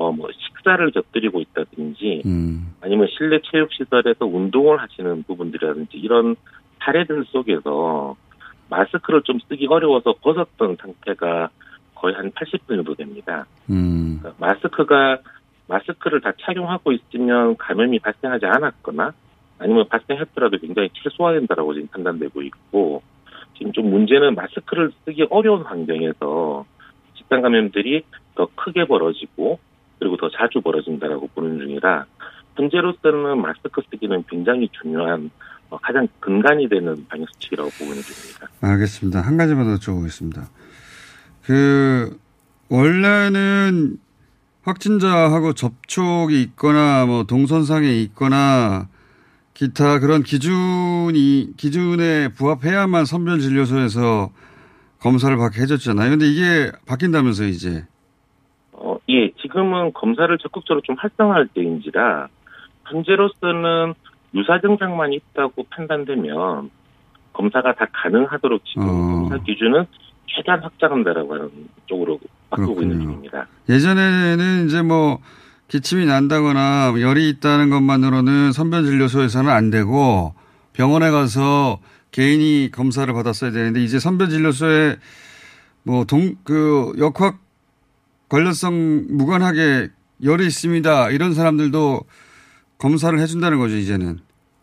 어 0.00 0.12
뭐 0.12 0.30
식사를 0.32 0.90
곁들이고 0.90 1.40
있다든지 1.42 2.22
음. 2.24 2.72
아니면 2.80 3.06
실내 3.16 3.38
체육 3.42 3.70
시설에서 3.70 4.24
운동을 4.24 4.80
하시는 4.80 5.22
부분들이라든지 5.24 5.98
이런 5.98 6.36
사례들 6.78 7.26
속에서 7.26 8.16
마스크를 8.70 9.20
좀 9.22 9.38
쓰기 9.46 9.66
어려워서 9.66 10.14
벗었던 10.22 10.76
상태가 10.80 11.50
거의 11.94 12.14
한 12.14 12.30
80% 12.30 12.66
정도 12.66 12.94
됩니다. 12.94 13.44
음. 13.68 14.20
그러니까 14.20 14.46
마스크가 14.46 15.18
마스크를 15.68 16.22
다 16.22 16.32
착용하고 16.40 16.92
있으면 16.92 17.58
감염이 17.58 17.98
발생하지 17.98 18.46
않았거나 18.46 19.12
아니면 19.58 19.86
발생했더라도 19.88 20.56
굉장히 20.58 20.88
최소화된다라고 20.94 21.74
지금 21.74 21.88
판단되고 21.88 22.40
있고 22.40 23.02
지금 23.58 23.72
좀 23.72 23.90
문제는 23.90 24.34
마스크를 24.34 24.92
쓰기 25.04 25.26
어려운 25.28 25.60
환경에서 25.62 26.64
집단 27.18 27.42
감염들이 27.42 28.02
더 28.34 28.48
크게 28.54 28.86
벌어지고 28.86 29.58
그리고 30.00 30.16
더 30.16 30.28
자주 30.30 30.60
벌어진다라고 30.60 31.28
보는 31.28 31.58
중이라 31.58 32.06
현재로서는 32.56 33.40
마스크 33.40 33.80
쓰기는 33.90 34.24
굉장히 34.28 34.68
중요한 34.80 35.30
어, 35.68 35.78
가장 35.78 36.08
근간이 36.18 36.68
되는 36.68 37.06
방역 37.08 37.28
수칙이라고 37.34 37.70
보고 37.70 37.92
있는 37.92 38.02
중입니다. 38.02 38.48
알겠습니다. 38.60 39.20
한 39.20 39.36
가지만 39.36 39.66
더 39.66 39.76
여쭤보겠습니다. 39.76 40.46
그, 41.44 42.18
원래는 42.68 43.98
확진자하고 44.62 45.52
접촉이 45.54 46.42
있거나 46.42 47.06
뭐 47.06 47.24
동선상에 47.24 47.88
있거나 48.02 48.88
기타 49.54 50.00
그런 50.00 50.22
기준이, 50.22 51.52
기준에 51.56 52.28
부합해야만 52.28 53.04
선별진료소에서 53.04 54.30
검사를 54.98 55.36
받게 55.36 55.60
해줬잖아요. 55.62 56.10
근데 56.10 56.26
이게 56.26 56.72
바뀐다면서 56.86 57.44
이제. 57.44 57.86
지금은 59.50 59.92
검사를 59.92 60.36
적극적으로 60.38 60.80
좀 60.82 60.96
활성화할 60.98 61.48
때인지라 61.48 62.28
현재로서는 62.86 63.94
유사 64.34 64.60
증상만 64.60 65.12
있다고 65.12 65.64
판단되면 65.70 66.70
검사가 67.32 67.74
다 67.74 67.86
가능하도록 67.92 68.64
지금 68.64 68.82
어. 68.84 68.88
검사 68.88 69.38
기준은 69.38 69.86
최대한 70.26 70.62
확장한다라고 70.62 71.34
하는 71.34 71.50
쪽으로 71.86 72.18
바꾸고 72.50 72.82
있는 72.82 73.00
중입니다. 73.00 73.46
예전에는 73.68 74.66
이제 74.66 74.82
뭐 74.82 75.18
기침이 75.68 76.06
난다거나 76.06 76.94
열이 77.00 77.28
있다는 77.30 77.70
것만으로는 77.70 78.52
선별진료소에서는 78.52 79.50
안 79.50 79.70
되고 79.70 80.34
병원에 80.72 81.10
가서 81.10 81.78
개인이 82.12 82.70
검사를 82.72 83.12
받았어야 83.12 83.50
되는데 83.50 83.82
이제 83.82 83.98
선별진료소에 83.98 84.96
뭐 85.82 86.04
동, 86.04 86.34
그 86.44 86.92
역학 86.98 87.38
관련성 88.30 89.06
무관하게 89.10 89.88
열이 90.24 90.46
있습니다. 90.46 91.10
이런 91.10 91.34
사람들도 91.34 92.00
검사를 92.78 93.18
해준다는 93.18 93.58
거죠, 93.58 93.76
이제는. 93.76 94.20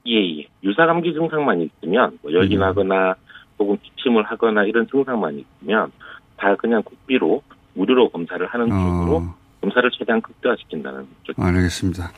예, 0.08 0.40
예. 0.40 0.48
유사 0.64 0.86
감기 0.86 1.14
증상만 1.14 1.62
있으면 1.62 2.18
뭐 2.22 2.32
열이 2.32 2.56
음. 2.56 2.60
나거나 2.60 3.16
혹은 3.60 3.78
기침을 3.84 4.24
하거나 4.24 4.64
이런 4.64 4.88
증상만 4.90 5.38
있으면 5.40 5.92
다 6.38 6.56
그냥 6.56 6.82
국비로 6.84 7.44
무료로 7.74 8.10
검사를 8.10 8.46
하는 8.48 8.70
쪽으로 8.70 9.18
어, 9.18 9.36
검사를 9.62 9.90
최대한 9.92 10.22
극대화시킨다는 10.22 11.06
쪽. 11.24 11.40
알겠습니다. 11.40 12.12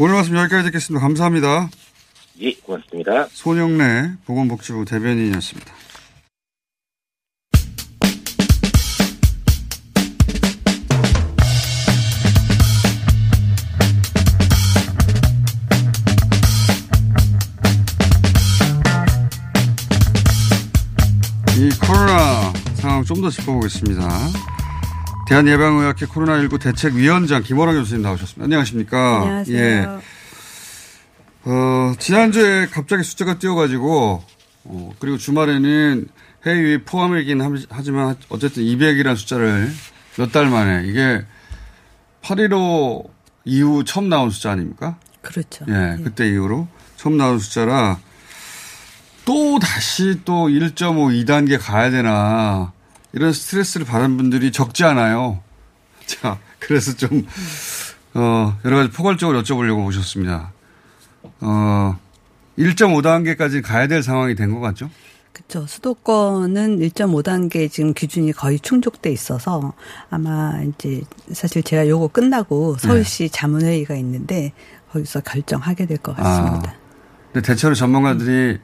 오늘 0.00 0.14
말씀 0.14 0.36
여기까지 0.36 0.64
듣겠습니다. 0.66 1.06
감사합니다. 1.06 1.68
예, 2.40 2.52
고맙습니다. 2.52 3.26
손영래 3.30 4.12
보건복지부 4.26 4.84
대변인이었습니다. 4.84 5.72
좀 23.18 23.22
더 23.22 23.30
짚어보겠습니다. 23.30 24.08
대한예방의학회 25.28 26.06
코로나19 26.06 26.60
대책위원장 26.60 27.42
김원환 27.42 27.74
교수님 27.76 28.02
나오셨습니다. 28.02 28.44
안녕하십니까? 28.44 29.20
안녕하세요. 29.22 29.58
예. 29.58 29.86
어, 31.44 31.94
지난주에 31.98 32.66
갑자기 32.66 33.02
숫자가 33.02 33.38
뛰어가지고, 33.38 34.22
어, 34.64 34.92
그리고 35.00 35.18
주말에는 35.18 36.06
해외 36.46 36.78
포함이긴 36.84 37.40
함- 37.40 37.56
하지만 37.68 38.16
어쨌든 38.28 38.62
200이라는 38.62 39.16
숫자를 39.16 39.72
몇 40.16 40.30
달 40.32 40.46
만에 40.48 40.84
이게 40.86 41.24
8.15 42.22 43.08
이후 43.44 43.82
처음 43.84 44.08
나온 44.08 44.30
숫자 44.30 44.52
아닙니까? 44.52 44.96
그렇죠. 45.22 45.64
예, 45.68 45.96
그때 46.02 46.28
이후로 46.28 46.68
처음 46.96 47.16
나온 47.16 47.38
숫자라 47.38 47.98
또 49.24 49.58
다시 49.58 50.20
또 50.24 50.48
1.5, 50.48 51.24
2단계 51.24 51.58
가야 51.60 51.90
되나 51.90 52.72
이런 53.12 53.32
스트레스를 53.32 53.86
받은 53.86 54.16
분들이 54.16 54.52
적지 54.52 54.84
않아요. 54.84 55.40
자, 56.06 56.38
그래서 56.58 56.94
좀, 56.96 57.26
어, 58.14 58.56
여러 58.64 58.76
가지 58.78 58.90
포괄적으로 58.90 59.42
여쭤보려고 59.42 59.86
오셨습니다. 59.86 60.52
어, 61.40 61.98
1.5단계까지 62.58 63.62
가야 63.62 63.86
될 63.86 64.02
상황이 64.02 64.34
된 64.34 64.52
것 64.52 64.60
같죠? 64.60 64.90
그렇죠. 65.32 65.66
수도권은 65.66 66.80
1.5단계 66.80 67.70
지금 67.70 67.94
기준이 67.94 68.32
거의 68.32 68.58
충족돼 68.58 69.10
있어서 69.12 69.72
아마 70.10 70.60
이제 70.62 71.02
사실 71.32 71.62
제가 71.62 71.86
요거 71.88 72.08
끝나고 72.08 72.76
서울시 72.78 73.24
네. 73.24 73.28
자문회의가 73.28 73.94
있는데 73.96 74.52
거기서 74.90 75.20
결정하게 75.20 75.86
될 75.86 75.98
것 75.98 76.16
같습니다. 76.16 76.70
아, 76.70 76.74
근데 77.32 77.46
대체로 77.46 77.74
전문가들이 77.74 78.58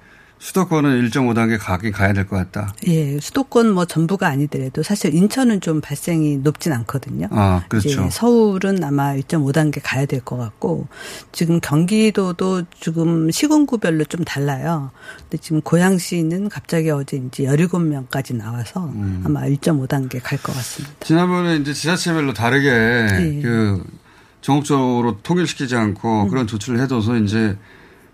수도권은 0.44 1.08
1.5단계 1.08 1.58
가긴 1.58 1.90
가야 1.90 2.12
될 2.12 2.26
것 2.26 2.36
같다. 2.36 2.74
예, 2.86 3.18
수도권 3.18 3.72
뭐 3.72 3.86
전부가 3.86 4.28
아니더라도 4.28 4.82
사실 4.82 5.14
인천은 5.14 5.62
좀 5.62 5.80
발생이 5.80 6.36
높진 6.38 6.70
않거든요. 6.74 7.28
아, 7.30 7.62
그렇죠. 7.70 8.10
서울은 8.10 8.84
아마 8.84 9.14
1.5단계 9.14 9.80
가야 9.82 10.04
될 10.04 10.20
것 10.20 10.36
같고 10.36 10.86
지금 11.32 11.60
경기도도 11.60 12.64
지금 12.78 13.30
시군구별로 13.30 14.04
좀 14.04 14.22
달라요. 14.24 14.90
근데 15.22 15.38
지금 15.38 15.62
고양시는 15.62 16.50
갑자기 16.50 16.90
어제 16.90 17.16
이제 17.16 17.44
17명까지 17.44 18.36
나와서 18.36 18.84
음. 18.94 19.22
아마 19.24 19.42
1.5단계 19.46 20.20
갈 20.22 20.38
것 20.42 20.52
같습니다. 20.54 20.94
지난번에 21.00 21.56
이제 21.56 21.72
지자체별로 21.72 22.34
다르게 22.34 22.68
예. 22.68 23.40
그 23.42 23.82
전국적으로 24.42 25.16
통일시키지 25.22 25.74
않고 25.74 26.24
음. 26.24 26.28
그런 26.28 26.46
조치를 26.46 26.80
해둬서 26.80 27.16
이제 27.16 27.56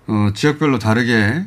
어 0.07 0.31
지역별로 0.33 0.79
다르게 0.79 1.45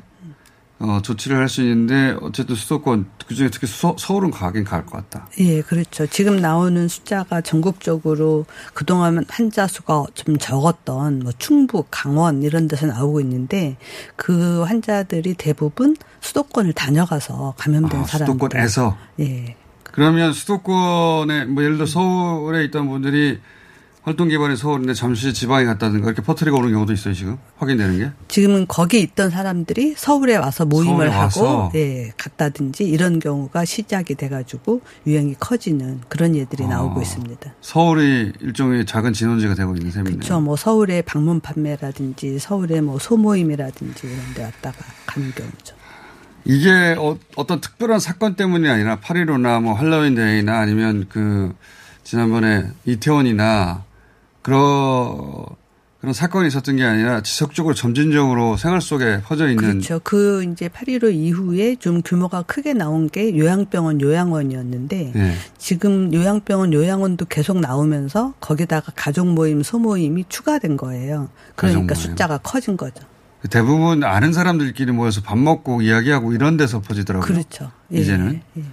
어, 0.80 1.00
조치를 1.02 1.38
할 1.38 1.48
수 1.48 1.62
있는데 1.62 2.18
어쨌든 2.22 2.56
수도권 2.56 3.06
그중에 3.28 3.50
특히 3.50 3.68
서, 3.68 3.96
울은 4.10 4.32
가긴 4.32 4.64
갈 4.66 4.86
것 4.86 4.92
같다. 5.10 5.28
예, 5.40 5.62
그렇죠. 5.62 6.06
지금 6.08 6.38
나오는 6.38 6.88
숫자가 6.90 7.40
전국적으로 7.42 8.46
그동안 8.74 9.24
환자 9.30 9.66
수가 9.68 10.06
좀 10.14 10.38
적었던 10.38 11.20
뭐 11.20 11.32
충북, 11.38 11.88
강원 11.90 12.44
이런 12.44 12.68
데서 12.68 12.88
나오고 12.88 13.22
있는데 13.22 13.78
그 14.18 14.64
환자들이 14.64 15.36
대부분 15.36 15.96
수도권을 16.22 16.74
다녀가서 16.74 17.54
감염된 17.58 18.02
아, 18.02 18.04
사람들. 18.04 18.34
수도권에서. 18.34 18.98
예. 19.22 19.56
그러면 19.84 20.34
수도권에 20.34 21.46
뭐 21.46 21.64
예를 21.64 21.76
들어 21.78 21.86
서울에 21.86 22.64
있던 22.66 22.90
분들이 22.90 23.40
활동 24.04 24.28
기반이 24.28 24.58
서울인데 24.58 24.94
잠시 24.94 25.34
지방에 25.34 25.64
갔다든가 25.64 26.08
이렇게 26.08 26.22
퍼뜨리고 26.22 26.58
오는 26.58 26.72
경우도 26.72 26.92
있어요 26.92 27.14
지금 27.14 27.38
확인되는 27.58 28.00
게? 28.00 28.12
지금은 28.28 28.68
거기 28.68 29.00
있던 29.00 29.30
사람들이 29.30 29.96
서울에 29.96 30.36
와서 30.36 30.66
모임을 30.66 31.10
서울에 31.10 31.10
하고 31.10 31.72
예, 31.76 32.12
갔다든지 32.18 32.84
이런 32.84 33.20
경우가 33.20 33.64
시작이 33.64 34.16
돼가지고 34.16 34.82
유행이 35.08 35.36
커지는 35.40 36.02
그런 36.10 36.36
예들이 36.36 36.66
아, 36.66 36.68
나오고 36.68 37.02
있습니다. 37.02 37.54
서울이 37.62 38.34
일종의 38.42 38.86
작은 38.86 39.14
진원지가 39.14 39.56
되고 39.56 39.74
있는 39.74 39.90
셈이네요. 39.92 40.18
그렇죠. 40.18 40.42
뭐 40.42 40.58
서울에 40.58 41.02
방문 41.02 41.40
판매라든지 41.40 42.40
서울에 42.40 42.82
뭐 42.82 43.00
소모임이라든지 43.00 44.08
이런 44.08 44.34
데 44.34 44.44
왔다가 44.44 44.78
가는 45.06 45.32
경우죠. 45.34 45.76
이게 46.44 46.98
어, 47.00 47.18
떤 47.48 47.62
특별한 47.62 48.02
사건 48.02 48.36
때문이 48.36 48.68
아니라 48.68 49.00
8.15나 49.00 49.62
뭐 49.62 49.74
할로윈 49.76 50.16
데이나 50.16 50.60
아니면 50.60 51.06
그 51.08 51.56
지난번에 52.04 52.68
이태원이나 52.84 53.86
그런 54.44 55.46
그런 56.04 56.12
사건이 56.12 56.50
있었던 56.50 56.76
게 56.76 56.84
아니라 56.84 57.22
지속적으로 57.22 57.74
점진적으로 57.74 58.58
생활 58.58 58.82
속에 58.82 59.22
퍼져 59.22 59.48
있는 59.48 59.80
그렇죠. 59.80 60.02
그 60.04 60.44
이제 60.44 60.68
8.15 60.68 61.14
이후에 61.14 61.78
좀 61.78 62.02
규모가 62.02 62.42
크게 62.42 62.74
나온 62.74 63.08
게 63.08 63.38
요양병원 63.38 64.02
요양원이었는데 64.02 65.12
네. 65.16 65.36
지금 65.58 66.14
요양병원 66.14 66.74
요양원도 66.74 67.28
계속 67.30 67.58
나오면서 67.62 68.34
거기다가 68.42 68.92
가족 68.98 69.28
모임 69.28 69.64
소모임이 69.64 70.26
추가된 70.28 70.76
거예요. 70.76 71.30
그러니까 71.56 71.96
숫자가 71.96 72.40
커진 72.40 72.76
거죠. 72.76 73.02
대부분 73.50 74.04
아는 74.04 74.34
사람들끼리 74.34 74.92
모여서 74.92 75.22
밥 75.22 75.38
먹고 75.38 75.82
이야기하고 75.82 76.34
이런 76.34 76.58
데서 76.58 76.82
퍼지더라고요. 76.82 77.26
그렇죠. 77.26 77.72
예, 77.94 78.00
이제는 78.00 78.42
예, 78.58 78.62
예. 78.62 78.64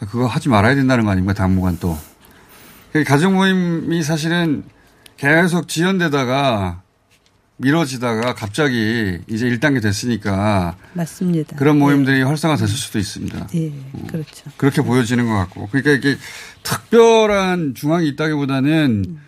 그거 0.00 0.26
하지 0.26 0.50
말아야 0.50 0.74
된다는 0.74 1.06
거 1.06 1.10
아닙니까 1.10 1.32
당분간 1.32 1.78
또. 1.80 1.96
가족 3.06 3.32
모임이 3.32 4.02
사실은 4.02 4.62
계속 5.16 5.68
지연되다가 5.68 6.82
미뤄지다가 7.58 8.34
갑자기 8.34 9.18
이제 9.28 9.48
1단계 9.48 9.80
됐으니까. 9.82 10.76
맞습니다. 10.92 11.56
그런 11.56 11.78
모임들이 11.78 12.18
네. 12.18 12.22
활성화 12.22 12.56
됐을 12.56 12.74
수도 12.76 12.98
있습니다. 12.98 13.48
예, 13.54 13.72
그렇죠. 14.08 14.50
그렇게 14.58 14.82
보여지는 14.82 15.26
것 15.26 15.32
같고. 15.34 15.68
그러니까 15.68 15.92
이게 15.92 16.18
특별한 16.62 17.74
중앙이 17.74 18.08
있다기보다는 18.08 19.04
음. 19.08 19.20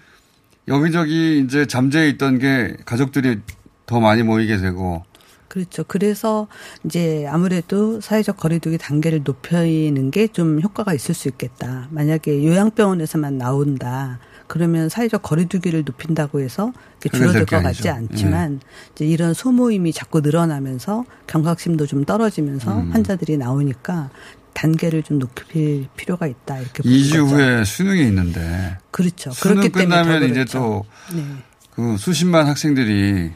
여기저기 0.68 1.40
이제 1.42 1.64
잠재해 1.66 2.09
있던 2.11 2.38
게 2.38 2.77
가족들이 2.85 3.38
더 3.87 4.01
많이 4.01 4.22
모이게 4.22 4.59
되고. 4.59 5.05
그렇죠. 5.48 5.83
그래서 5.85 6.46
이제 6.85 7.24
아무래도 7.27 8.03
사회적 8.03 8.37
거리두기 8.37 8.77
단계를 8.77 9.22
높이는 9.24 10.11
게 10.11 10.29
좀 10.29 10.61
효과가 10.61 10.92
있을 10.92 11.14
수 11.14 11.29
있겠다. 11.29 11.88
만약에 11.90 12.44
요양병원에서만 12.44 13.38
나온다. 13.38 14.18
그러면 14.48 14.88
사회적 14.88 15.22
거리두기를 15.22 15.84
높인다고 15.84 16.40
해서 16.40 16.72
줄어들 17.12 17.46
것 17.46 17.62
같지 17.62 17.88
않지만 17.88 18.54
예. 18.54 18.58
이제 18.94 19.06
이런 19.06 19.34
소모임이 19.34 19.92
자꾸 19.92 20.20
늘어나면서 20.20 21.04
경각심도 21.26 21.87
좀 21.87 22.04
떨어지면서 22.04 22.80
음. 22.80 22.90
환자들이 22.90 23.37
나오니까 23.37 24.11
단계를 24.54 25.04
좀 25.04 25.20
높일 25.20 25.87
필요가 25.96 26.26
있다 26.26 26.58
이렇게 26.58 26.82
2주 26.82 27.28
후에 27.28 27.64
수능이 27.64 28.02
있는데 28.08 28.78
그렇죠. 28.90 29.30
수능 29.30 29.70
끝나면 29.70 30.24
이제 30.24 30.44
또그 30.46 30.87
네. 31.14 31.24
그 31.70 31.96
수십만 31.96 32.46
학생들이 32.46 33.30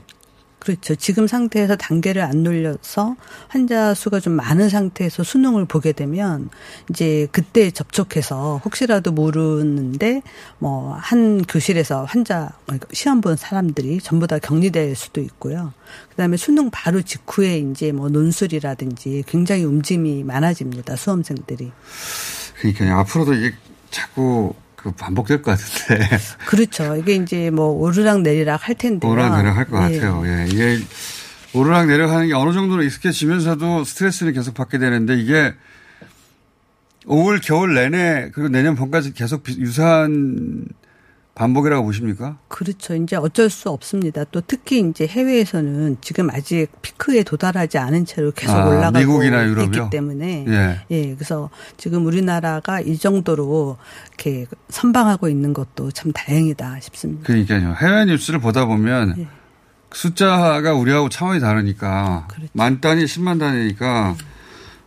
그렇죠. 0.62 0.94
지금 0.94 1.26
상태에서 1.26 1.74
단계를 1.74 2.22
안 2.22 2.44
놀려서 2.44 3.16
환자 3.48 3.94
수가 3.94 4.20
좀 4.20 4.34
많은 4.34 4.68
상태에서 4.68 5.24
수능을 5.24 5.64
보게 5.64 5.90
되면 5.90 6.50
이제 6.88 7.26
그때 7.32 7.72
접촉해서 7.72 8.60
혹시라도 8.64 9.10
모르는데 9.10 10.22
뭐 10.58 10.92
한 11.02 11.42
교실에서 11.44 12.04
환자 12.04 12.50
시험 12.92 13.20
본 13.20 13.36
사람들이 13.36 14.00
전부 14.00 14.26
다 14.26 14.38
격리될 14.38 14.94
수도 14.94 15.20
있고요. 15.20 15.72
그다음에 16.10 16.36
수능 16.36 16.70
바로 16.70 17.02
직후에 17.02 17.58
이제 17.58 17.92
뭐 17.92 18.08
논술이라든지 18.08 19.24
굉장히 19.26 19.64
움직임이 19.64 20.22
많아집니다. 20.22 20.96
수험생들이. 20.96 21.72
그러니까 22.60 23.00
앞으로도 23.00 23.34
이게 23.34 23.52
자꾸 23.90 24.54
그 24.82 24.90
반복될 24.92 25.42
것 25.42 25.52
같은데. 25.52 26.08
그렇죠. 26.46 26.96
이게 26.96 27.14
이제 27.14 27.50
뭐 27.50 27.66
오르락 27.66 28.22
내리락 28.22 28.68
할 28.68 28.74
텐데. 28.74 29.06
오르락 29.06 29.36
내리락 29.36 29.56
할 29.56 29.64
것 29.66 29.76
같아요. 29.78 30.22
예. 30.26 30.46
이게 30.48 30.78
오르락 31.54 31.86
내리락 31.86 32.10
하는 32.10 32.26
게 32.28 32.34
어느 32.34 32.52
정도로 32.52 32.82
익숙해지면서도 32.82 33.84
스트레스를 33.84 34.32
계속 34.32 34.54
받게 34.54 34.78
되는데 34.78 35.16
이게 35.18 35.54
올 37.06 37.40
겨울 37.40 37.74
내내 37.74 38.30
그리고 38.32 38.48
내년 38.48 38.74
봄까지 38.74 39.12
계속 39.12 39.44
유사한 39.48 40.64
반복이라고 41.34 41.84
보십니까? 41.84 42.36
그렇죠. 42.48 42.94
이제 42.94 43.16
어쩔 43.16 43.48
수 43.48 43.70
없습니다. 43.70 44.24
또 44.24 44.42
특히 44.46 44.80
이제 44.80 45.06
해외에서는 45.06 45.96
지금 46.02 46.28
아직 46.30 46.68
피크에 46.82 47.22
도달하지 47.22 47.78
않은 47.78 48.04
채로 48.04 48.32
계속 48.32 48.54
아, 48.54 48.66
올라가고 48.66 48.98
미국이나 48.98 49.46
유럽이요? 49.46 49.84
있기 49.84 49.90
때문에 49.90 50.44
예. 50.48 50.80
예. 50.90 51.14
그래서 51.14 51.48
지금 51.78 52.04
우리나라가 52.04 52.80
이 52.80 52.98
정도로 52.98 53.78
이렇게 54.08 54.46
선방하고 54.68 55.28
있는 55.28 55.54
것도 55.54 55.90
참 55.92 56.12
다행이다 56.12 56.80
싶습니다. 56.80 57.26
그러니까요. 57.26 57.76
해외 57.80 58.04
뉴스를 58.04 58.38
보다 58.38 58.66
보면 58.66 59.14
예. 59.18 59.28
숫자가 59.94 60.74
우리하고 60.74 61.08
차원이 61.08 61.40
다르니까 61.40 62.26
그렇죠. 62.28 62.50
만 62.52 62.80
단위, 62.80 63.04
10만 63.04 63.38
단위니까 63.38 64.16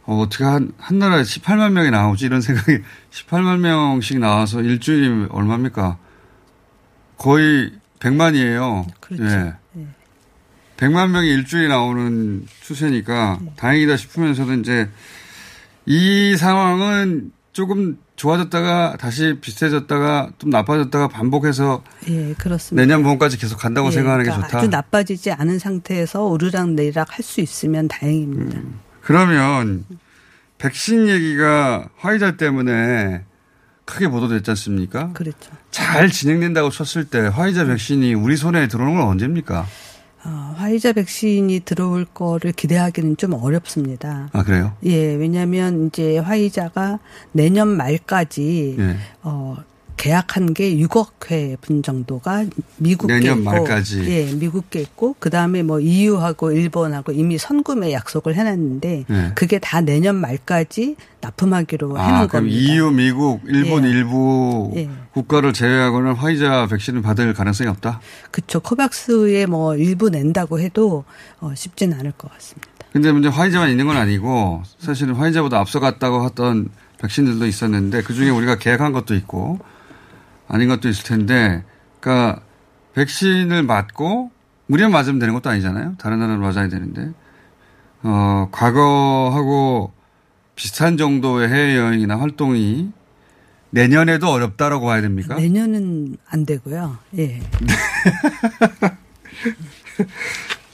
어, 0.04 0.20
어떻게 0.20 0.44
한, 0.44 0.72
한 0.78 1.00
나라에 1.00 1.24
18만 1.24 1.72
명이 1.72 1.90
나오지 1.90 2.26
이런 2.26 2.42
생각이 2.42 2.80
18만 3.12 3.60
명씩 3.60 4.20
나와서 4.20 4.62
일주일이 4.62 5.28
얼마입니까? 5.32 5.98
거의 7.18 7.72
100만이에요. 8.00 8.86
그렇죠. 9.00 9.24
예. 9.24 9.54
네. 9.74 9.88
100만 10.78 11.10
명이 11.12 11.28
일주일에 11.30 11.68
나오는 11.70 12.46
추세니까 12.62 13.40
네. 13.42 13.52
다행이다 13.56 13.96
싶으면서도 13.98 14.54
이제 14.56 14.90
이 15.86 16.36
상황은 16.38 17.32
조금 17.54 17.98
좋아졌다가 18.18 18.98
다시 19.00 19.38
비슷해졌다가 19.40 20.32
좀 20.38 20.50
나빠졌다가 20.50 21.08
반복해서 21.08 21.82
예, 22.10 22.34
그렇습니다. 22.34 22.82
내년 22.86 23.04
봄까지 23.04 23.38
계속 23.38 23.58
간다고 23.58 23.88
예, 23.88 23.92
생각하는 23.92 24.24
그러니까 24.26 24.46
게 24.48 24.52
좋다. 24.52 24.58
아주 24.60 24.68
나빠지지 24.70 25.32
않은 25.32 25.60
상태에서 25.60 26.24
오르락 26.26 26.72
내리락 26.72 27.18
할 27.18 27.24
수 27.24 27.40
있으면 27.42 27.88
다행입니다. 27.88 28.58
음. 28.58 28.80
그러면 29.02 29.86
백신 30.58 31.08
얘기가 31.08 31.88
화이자 31.98 32.36
때문에 32.38 33.24
크게 33.86 34.08
보도됐지 34.08 34.50
않습니까? 34.52 35.12
그렇죠. 35.14 35.52
잘 35.72 36.10
진행된다고 36.10 36.70
쳤을 36.70 37.06
때 37.06 37.20
화이자 37.20 37.66
백신이 37.66 38.14
우리 38.14 38.36
손에 38.36 38.68
들어오는 38.68 38.96
건 38.96 39.08
언제입니까? 39.08 39.66
어, 40.26 40.56
화이자 40.58 40.94
백신이 40.94 41.62
들어올 41.66 42.06
거를 42.06 42.52
기대하기는 42.52 43.18
좀 43.18 43.34
어렵습니다. 43.34 44.30
아, 44.34 44.44
그래요? 44.44 44.76
예, 44.84 45.14
왜냐하면 45.14 45.88
이제 45.88 46.18
화이자가 46.18 47.00
내년 47.32 47.68
말까지 47.78 48.76
예. 48.80 48.98
어 49.22 49.56
계약한 49.98 50.54
게 50.54 50.76
6억 50.76 51.32
회분 51.32 51.82
정도가 51.82 52.46
미국계 52.78 53.14
내년 53.14 53.40
있고, 53.40 53.50
말까지. 53.50 54.04
예, 54.08 54.34
미국계 54.34 54.82
있고 54.82 55.16
그 55.20 55.30
다음에 55.30 55.64
뭐 55.64 55.80
EU하고 55.80 56.52
일본하고 56.52 57.12
이미 57.12 57.38
선구매 57.38 57.94
약속을 57.94 58.36
해놨는데 58.36 59.06
예. 59.10 59.32
그게 59.36 59.60
다 59.60 59.82
내년 59.82 60.16
말까지 60.16 60.96
납품하기로 61.22 61.98
아, 61.98 62.06
해놓은 62.06 62.28
그럼 62.28 62.44
겁니다. 62.44 62.60
EU, 62.60 62.92
미국, 62.92 63.42
일본 63.46 63.86
예. 63.86 63.90
일부 63.90 64.72
예. 64.76 64.90
국가를 65.14 65.54
제외하고는 65.54 66.14
화이자 66.14 66.68
백신을 66.68 67.02
받을 67.02 67.34
가능성이 67.34 67.70
없다? 67.70 68.02
그쵸. 68.32 68.60
코박스에 68.60 69.46
뭐 69.46 69.76
일부 69.76 70.10
낸다고 70.10 70.60
해도 70.60 71.06
어, 71.40 71.54
쉽지는 71.56 71.98
않을 72.00 72.12
것 72.12 72.32
같습니다. 72.34 72.68
근데 72.92 73.12
문제 73.12 73.28
화이자만 73.28 73.70
있는 73.70 73.88
건 73.88 73.98
아니고 73.98 74.64
사실은 74.80 75.16
화이자보다 75.16 75.60
앞서갔다고 75.60 76.26
했던 76.26 76.70
백신들도 77.00 77.46
있었는데 77.46 78.04
그 78.04 78.14
중에 78.14 78.30
우리가 78.30 78.58
계약한 78.58 78.94
것도 78.94 79.16
있고 79.16 79.60
아닌 80.48 80.68
것도 80.68 80.90
있을 80.90 81.04
텐데 81.04 81.64
그러니까 82.00 82.42
백신을 82.94 83.64
맞고 83.64 84.32
우리만 84.68 84.92
맞으면 84.92 85.20
되는 85.20 85.34
것도 85.34 85.50
아니잖아요. 85.50 85.96
다른 85.98 86.20
나라는 86.20 86.40
맞아야 86.42 86.70
되는데 86.70 87.12
어 88.04 88.50
과거하고 88.52 89.92
비슷한 90.56 90.98
정도의 90.98 91.50
해외 91.50 91.78
여행이나 91.78 92.20
활동이 92.20 92.92
내년에도 93.72 94.30
어렵다라고 94.30 94.86
봐야 94.86 95.02
됩니까? 95.02 95.36
내년은 95.36 96.18
안 96.30 96.46
되고요. 96.46 96.98
예. 97.18 97.42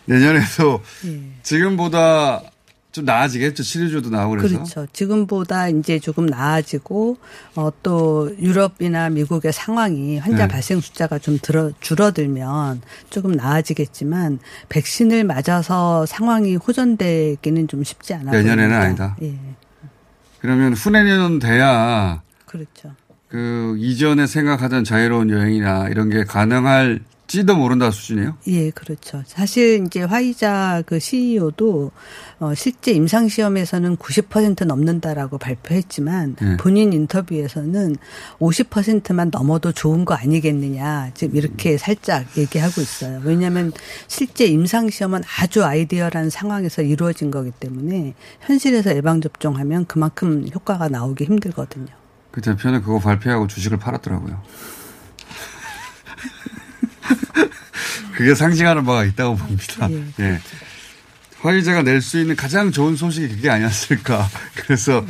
내년에도 0.05 0.83
예. 1.05 1.21
지금보다 1.41 2.43
좀 2.91 3.05
나아지겠죠. 3.05 3.63
치료제도 3.63 4.09
나오고 4.09 4.37
그래서. 4.37 4.55
그렇죠. 4.55 4.87
지금보다 4.91 5.69
이제 5.69 5.97
조금 5.99 6.25
나아지고 6.25 7.17
어, 7.55 7.69
또 7.81 8.35
유럽이나 8.37 9.09
미국의 9.09 9.53
상황이 9.53 10.17
환자 10.17 10.47
네. 10.47 10.51
발생 10.51 10.81
숫자가 10.81 11.17
좀 11.19 11.39
들어 11.41 11.71
줄어들면 11.79 12.81
조금 13.09 13.31
나아지겠지만 13.31 14.39
백신을 14.69 15.23
맞아서 15.23 16.05
상황이 16.05 16.55
호전되기는 16.57 17.67
좀 17.69 17.83
쉽지 17.83 18.13
않아 18.13 18.31
내년에는. 18.31 18.75
아니다. 18.75 19.15
예. 19.21 19.35
그러면 20.39 20.73
후내년 20.73 21.39
돼야 21.39 22.21
그렇죠. 22.45 22.93
그 23.29 23.75
이전에 23.79 24.27
생각하던 24.27 24.83
자유로운 24.83 25.29
여행이나 25.29 25.87
이런 25.87 26.09
게 26.09 26.25
가능할 26.25 26.99
지도 27.31 27.55
모른다 27.55 27.91
수준이에요. 27.91 28.35
예, 28.47 28.71
그렇죠. 28.71 29.23
사실 29.25 29.85
이제 29.85 30.03
화이자 30.03 30.83
그 30.85 30.99
CEO도 30.99 31.91
어, 32.41 32.53
실제 32.55 32.91
임상 32.91 33.29
시험에서는 33.29 33.95
90% 33.95 34.65
넘는다라고 34.65 35.37
발표했지만 35.37 36.35
네. 36.35 36.57
본인 36.57 36.91
인터뷰에서는 36.91 37.95
50%만 38.39 39.29
넘어도 39.31 39.71
좋은 39.71 40.03
거 40.03 40.13
아니겠느냐 40.13 41.11
지금 41.13 41.37
이렇게 41.37 41.77
살짝 41.77 42.25
얘기하고 42.35 42.81
있어요. 42.81 43.21
왜냐하면 43.23 43.71
실제 44.07 44.45
임상 44.45 44.89
시험은 44.89 45.21
아주 45.39 45.63
아이디어라는 45.63 46.29
상황에서 46.29 46.81
이루어진 46.81 47.31
거기 47.31 47.51
때문에 47.51 48.13
현실에서 48.41 48.93
예방 48.93 49.21
접종하면 49.21 49.85
그만큼 49.85 50.49
효과가 50.53 50.89
나오기 50.89 51.23
힘들거든요. 51.23 51.87
그 52.31 52.41
대표는 52.41 52.81
그거 52.81 52.99
발표하고 52.99 53.47
주식을 53.47 53.77
팔았더라고요. 53.77 54.41
그게 58.15 58.35
상징하는 58.35 58.83
바가 58.85 59.05
있다고 59.05 59.35
봅니다. 59.35 59.89
예. 60.19 60.39
화이자가 61.41 61.81
낼 61.83 62.01
수 62.01 62.19
있는 62.19 62.35
가장 62.35 62.71
좋은 62.71 62.95
소식이 62.95 63.27
그게 63.35 63.49
아니었을까. 63.49 64.27
그래서 64.55 65.03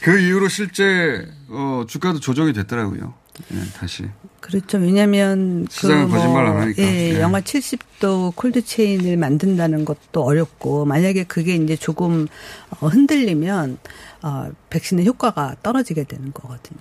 그 0.00 0.18
이후로 0.18 0.48
실제 0.48 1.26
어, 1.48 1.84
주가도 1.86 2.20
조정이 2.20 2.52
됐더라고요. 2.52 3.14
예, 3.54 3.58
다시. 3.76 4.04
그렇죠. 4.40 4.78
왜냐하면 4.78 5.66
시장은 5.70 6.08
거짓말 6.08 6.46
안 6.46 6.56
하니까. 6.62 6.82
예, 6.82 7.14
예. 7.14 7.20
영하 7.20 7.40
70도 7.40 8.34
콜드 8.36 8.64
체인을 8.64 9.16
만든다는 9.18 9.84
것도 9.84 10.22
어렵고 10.24 10.84
만약에 10.86 11.24
그게 11.24 11.54
이제 11.56 11.76
조금 11.76 12.26
어, 12.70 12.86
흔들리면 12.88 13.78
어, 14.22 14.50
백신의 14.70 15.06
효과가 15.06 15.56
떨어지게 15.62 16.04
되는 16.04 16.32
거거든요. 16.32 16.80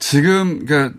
지금 0.00 0.64
그러니까 0.66 0.96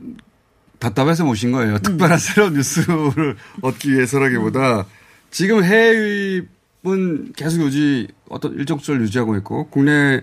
답답해서 0.81 1.23
모신 1.23 1.51
거예요. 1.51 1.77
특별한 1.77 2.17
새로운 2.19 2.55
뉴스를 2.55 3.37
얻기 3.61 3.93
위해서라기보다 3.93 4.85
지금 5.29 5.63
해외 5.63 5.95
유입은 5.95 7.33
계속 7.37 7.61
유지 7.61 8.07
어떤 8.27 8.53
일정 8.55 8.79
수를 8.79 9.01
유지하고 9.01 9.37
있고 9.37 9.69
국내 9.69 10.21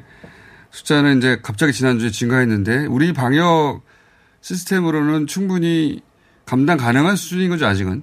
숫자는 0.71 1.19
이제 1.19 1.39
갑자기 1.43 1.73
지난주에 1.73 2.11
증가했는데 2.11 2.87
우리 2.87 3.13
방역 3.13 3.83
시스템으로는 4.43 5.27
충분히 5.27 6.03
감당 6.45 6.77
가능한 6.77 7.17
수준인 7.17 7.51
거죠 7.51 7.67
아직은. 7.67 8.03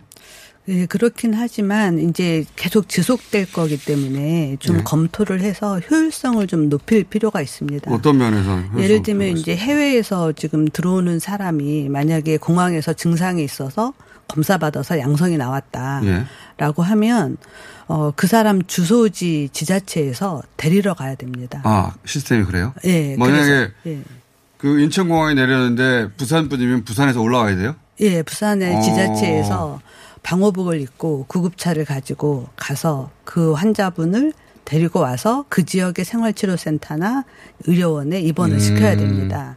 예, 0.67 0.85
그렇긴 0.87 1.35
하지만 1.35 1.99
이제 1.99 2.43
계속 2.55 2.89
지속될 2.89 3.51
거기 3.51 3.77
때문에 3.77 4.57
좀 4.59 4.77
네. 4.77 4.83
검토를 4.83 5.41
해서 5.41 5.79
효율성을 5.79 6.45
좀 6.47 6.69
높일 6.69 7.03
필요가 7.03 7.41
있습니다. 7.41 7.93
어떤 7.93 8.17
면에서 8.17 8.59
예를 8.77 9.03
들면 9.03 9.37
이제 9.37 9.55
해외에서 9.55 10.31
지금 10.31 10.67
들어오는 10.67 11.19
사람이 11.19 11.89
만약에 11.89 12.37
공항에서 12.37 12.93
증상이 12.93 13.43
있어서 13.43 13.93
검사 14.27 14.57
받아서 14.57 14.97
양성이 14.97 15.37
나왔다라고 15.37 16.05
예. 16.07 16.87
하면 16.87 17.37
어 17.87 18.11
그 18.15 18.25
사람 18.25 18.63
주소지 18.63 19.49
지자체에서 19.53 20.41
데리러 20.57 20.95
가야 20.95 21.13
됩니다. 21.13 21.61
아 21.63 21.93
시스템이 22.05 22.45
그래요? 22.45 22.73
예. 22.85 23.15
만약에 23.17 23.43
그래서, 23.43 23.71
예. 23.85 23.99
그 24.57 24.79
인천공항에 24.79 25.35
내렸는데 25.35 26.09
부산 26.17 26.49
분이면 26.49 26.85
부산에서 26.85 27.21
올라와야 27.21 27.55
돼요? 27.55 27.75
예, 27.99 28.23
부산의 28.23 28.75
어. 28.75 28.81
지자체에서 28.81 29.79
방호복을 30.25 30.81
입고 30.81 31.25
구급차를 31.27 31.85
가지고 31.85 32.47
가서 32.55 33.11
그 33.23 33.53
환자분을 33.53 34.33
데리고 34.65 34.99
와서 34.99 35.45
그 35.49 35.63
지역의 35.63 36.03
생활치료센터나 36.03 37.25
의료원에 37.65 38.19
입원을 38.21 38.55
음. 38.55 38.59
시켜야 38.59 38.97
됩니다. 38.97 39.55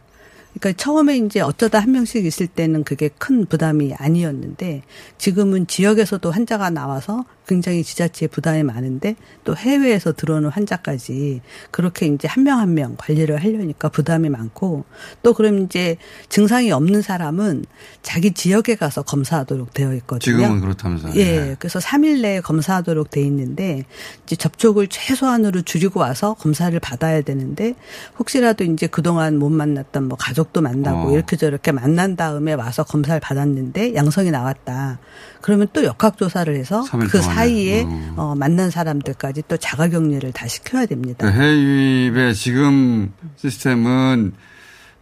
그러니까 0.59 0.73
처음에 0.81 1.17
이제 1.17 1.41
어쩌다 1.41 1.79
한 1.79 1.91
명씩 1.91 2.25
있을 2.25 2.47
때는 2.47 2.83
그게 2.83 3.09
큰 3.17 3.45
부담이 3.45 3.93
아니었는데 3.97 4.83
지금은 5.17 5.67
지역에서도 5.67 6.29
환자가 6.31 6.69
나와서 6.69 7.25
굉장히 7.47 7.83
지자체에 7.83 8.27
부담이 8.27 8.61
많은데 8.63 9.15
또 9.43 9.55
해외에서 9.55 10.13
들어오는 10.13 10.49
환자까지 10.49 11.41
그렇게 11.71 12.05
이제 12.05 12.27
한명 12.27 12.59
한 12.59 12.69
명 12.69 12.95
관리를 12.97 13.41
하려니까 13.43 13.89
부담이 13.89 14.29
많고 14.29 14.85
또 15.23 15.33
그럼 15.33 15.63
이제 15.63 15.97
증상이 16.29 16.71
없는 16.71 17.01
사람은 17.01 17.65
자기 18.03 18.31
지역에 18.31 18.75
가서 18.75 19.01
검사하도록 19.01 19.73
되어 19.73 19.95
있거든요. 19.95 20.37
지금은 20.37 20.61
그렇다면서요. 20.61 21.15
예. 21.15 21.55
그래서 21.57 21.79
3일 21.79 22.21
내에 22.21 22.41
검사하도록 22.41 23.09
돼 23.09 23.21
있는데 23.21 23.85
이제 24.23 24.35
접촉을 24.35 24.87
최소한으로 24.87 25.63
줄이고 25.63 25.99
와서 25.99 26.35
검사를 26.35 26.77
받아야 26.79 27.21
되는데 27.21 27.73
혹시라도 28.19 28.63
이제 28.63 28.85
그동안 28.85 29.37
못 29.37 29.49
만났던 29.49 30.07
뭐 30.07 30.17
가족 30.17 30.48
도 30.51 30.61
만나고 30.61 31.09
어. 31.09 31.13
이렇게 31.13 31.37
저렇게 31.37 31.71
만난 31.71 32.15
다음에 32.15 32.53
와서 32.53 32.83
검사를 32.83 33.19
받았는데 33.19 33.93
양성이 33.95 34.31
나왔다. 34.31 34.99
그러면 35.41 35.67
또 35.73 35.83
역학조사를 35.83 36.53
해서 36.55 36.83
그. 37.09 37.21
사이에 37.21 37.83
음. 37.83 38.13
어, 38.15 38.33
만난 38.35 38.71
사람들까지 38.71 39.43
또 39.47 39.57
자가격리를 39.57 40.31
다 40.31 40.47
시켜야 40.47 40.85
됩니다. 40.85 41.25
그 41.25 41.31
해외 41.31 41.55
유입의 41.55 42.35
지금 42.35 43.13
시스템은 43.35 44.33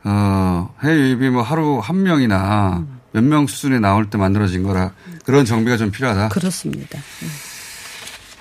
어, 0.03 0.75
해외 0.83 0.97
유입이 0.97 1.29
뭐 1.29 1.41
하루 1.41 1.79
한 1.79 2.03
명이나 2.03 2.86
몇명 3.12 3.47
수준에 3.47 3.79
나올 3.79 4.10
때 4.10 4.17
만들어진 4.17 4.63
거라 4.63 4.91
그런 5.25 5.45
정비가 5.45 5.77
좀 5.77 5.91
필요하다. 5.91 6.29
그렇습니다. 6.29 6.99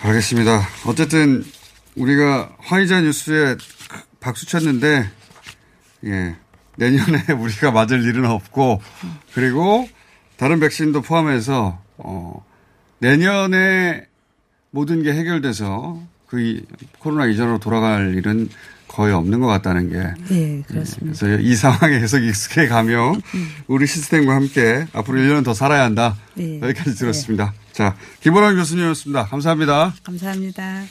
알겠습니다. 0.02 0.68
어쨌든 0.86 1.44
우리가 1.96 2.50
화이자 2.58 3.00
뉴스에 3.00 3.56
박수 4.20 4.46
쳤는데 4.46 5.08
예. 6.04 6.36
내년에 6.76 7.32
우리가 7.38 7.70
맞을 7.72 8.02
일은 8.04 8.26
없고 8.26 8.80
그리고 9.34 9.88
다른 10.36 10.60
백신도 10.60 11.02
포함해서 11.02 11.80
어 11.98 12.44
내년에 12.98 14.06
모든 14.70 15.02
게 15.02 15.12
해결돼서 15.12 16.00
그 16.26 16.40
이- 16.40 16.64
코로나 16.98 17.26
이전으로 17.26 17.58
돌아갈 17.58 18.14
일은 18.14 18.48
거의 18.88 19.12
없는 19.12 19.40
것 19.40 19.46
같다는 19.46 19.90
게 19.90 19.96
예, 20.34 20.62
그렇습니다. 20.62 21.18
그래서 21.18 21.40
이 21.42 21.54
상황에 21.54 22.00
계속 22.00 22.18
익숙해 22.22 22.66
가며 22.68 23.14
우리 23.66 23.86
시스템과 23.86 24.34
함께 24.34 24.86
앞으로 24.92 25.18
1년은 25.18 25.44
더 25.44 25.54
살아야 25.54 25.82
한다. 25.84 26.16
예. 26.38 26.60
여기까지 26.60 26.94
들었습니다. 26.94 27.52
자, 27.72 27.94
김원환 28.20 28.56
교수님이었습니다. 28.56 29.26
감사합니다. 29.26 29.94
감사합니다. 30.02 30.82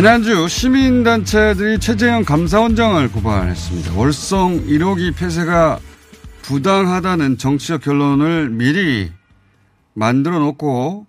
지난주 0.00 0.48
시민단체들이 0.48 1.78
최재형 1.78 2.24
감사원장을 2.24 3.12
고발했습니다. 3.12 3.92
월성 3.98 4.64
1호기 4.64 5.14
폐쇄가 5.14 5.78
부당하다는 6.40 7.36
정치적 7.36 7.82
결론을 7.82 8.48
미리 8.48 9.12
만들어 9.92 10.38
놓고 10.38 11.06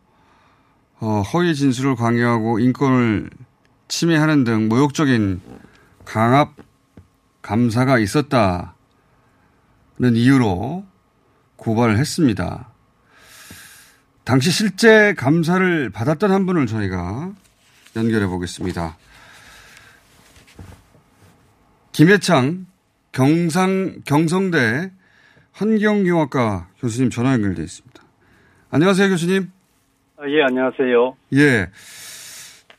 어, 0.99 1.21
허위 1.21 1.55
진술을 1.55 1.95
강요하고 1.95 2.59
인권을 2.59 3.29
침해하는 3.87 4.43
등 4.43 4.67
모욕적인 4.67 5.39
강압 6.03 6.53
감사가 7.41 7.97
있었다는 7.97 8.73
이유로 10.15 10.83
고발을 11.55 11.97
했습니다. 11.97 12.69
당시 14.25 14.51
실제 14.51 15.13
감사를 15.13 15.89
받았던 15.91 16.29
한 16.29 16.45
분을 16.45 16.67
저희가 16.67 17.31
연결해 17.95 18.27
보겠습니다. 18.27 18.97
김해창 21.91 22.65
경상 23.11 24.01
경성대 24.05 24.91
환경경학과 25.51 26.69
교수님 26.79 27.09
전화 27.09 27.33
연결돼 27.33 27.61
있습니다. 27.61 28.01
안녕하세요, 28.71 29.09
교수님. 29.09 29.51
아, 30.17 30.23
예, 30.29 30.43
안녕하세요. 30.43 31.15
예. 31.33 31.69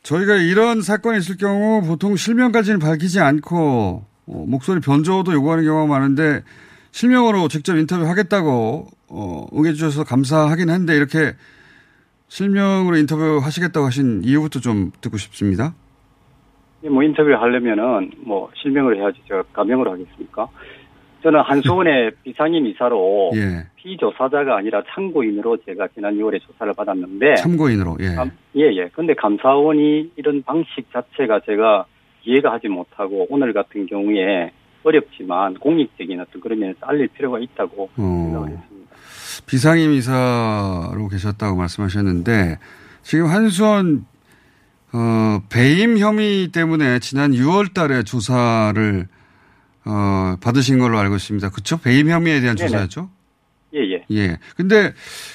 저희가 0.02 0.36
이런 0.36 0.82
사건이 0.82 1.18
있을 1.18 1.36
경우 1.36 1.82
보통 1.82 2.16
실명까지는 2.16 2.78
밝히지 2.78 3.20
않고 3.20 4.04
어, 4.26 4.44
목소리 4.48 4.80
변조도 4.80 5.32
요구하는 5.32 5.64
경우가 5.64 5.86
많은데 5.86 6.42
실명으로 6.90 7.48
직접 7.48 7.76
인터뷰 7.76 8.06
하겠다고 8.06 8.88
어, 9.08 9.46
응해주셔서 9.54 10.04
감사하긴 10.04 10.70
한데 10.70 10.96
이렇게 10.96 11.34
실명으로 12.32 12.96
인터뷰 12.96 13.40
하시겠다고 13.42 13.84
하신 13.84 14.22
이유부터 14.24 14.60
좀 14.60 14.90
듣고 15.02 15.18
싶습니다. 15.18 15.74
예, 16.82 16.88
뭐 16.88 17.02
인터뷰를 17.02 17.38
하려면은 17.38 18.10
뭐 18.24 18.50
실명으로 18.56 18.96
해야지 18.96 19.20
제가 19.28 19.42
가명으로 19.52 19.92
하겠습니까? 19.92 20.48
저는 21.22 21.40
한수원의 21.40 22.12
비상임 22.24 22.66
이사로 22.66 23.32
예. 23.34 23.66
피조사자가 23.76 24.56
아니라 24.56 24.82
참고인으로 24.88 25.58
제가 25.58 25.88
지난 25.88 26.16
6월에 26.16 26.40
조사를 26.40 26.72
받았는데 26.72 27.34
참고인으로 27.34 27.98
예. 28.00 28.14
감, 28.14 28.30
예, 28.56 28.62
예. 28.76 28.88
근데 28.94 29.12
감사원이 29.12 30.12
이런 30.16 30.42
방식 30.42 30.90
자체가 30.90 31.40
제가 31.40 31.84
이해가 32.24 32.50
하지 32.50 32.68
못하고 32.68 33.26
오늘 33.28 33.52
같은 33.52 33.84
경우에 33.84 34.50
어렵지만 34.84 35.54
공익적인 35.54 36.18
어떤 36.18 36.40
그런 36.40 36.60
면에서 36.60 36.78
알릴 36.80 37.08
필요가 37.08 37.38
있다고 37.38 37.90
어. 37.94 37.96
생각을 37.96 38.48
했습니다. 38.48 38.71
비상임 39.46 39.92
이사로 39.92 41.08
계셨다고 41.10 41.56
말씀하셨는데 41.56 42.58
지금 43.02 43.26
한수원 43.26 44.06
어, 44.92 45.42
배임 45.48 45.98
혐의 45.98 46.48
때문에 46.48 46.98
지난 46.98 47.32
6월 47.32 47.72
달에 47.72 48.02
조사를 48.02 49.08
어, 49.84 50.36
받으신 50.40 50.78
걸로 50.78 50.98
알고 50.98 51.16
있습니다. 51.16 51.50
그렇죠? 51.50 51.78
배임 51.78 52.08
혐의에 52.08 52.40
대한 52.40 52.56
네네. 52.56 52.68
조사였죠? 52.68 53.10
예, 53.74 53.80
예. 53.80 54.04
예. 54.10 54.38
근데 54.54 54.92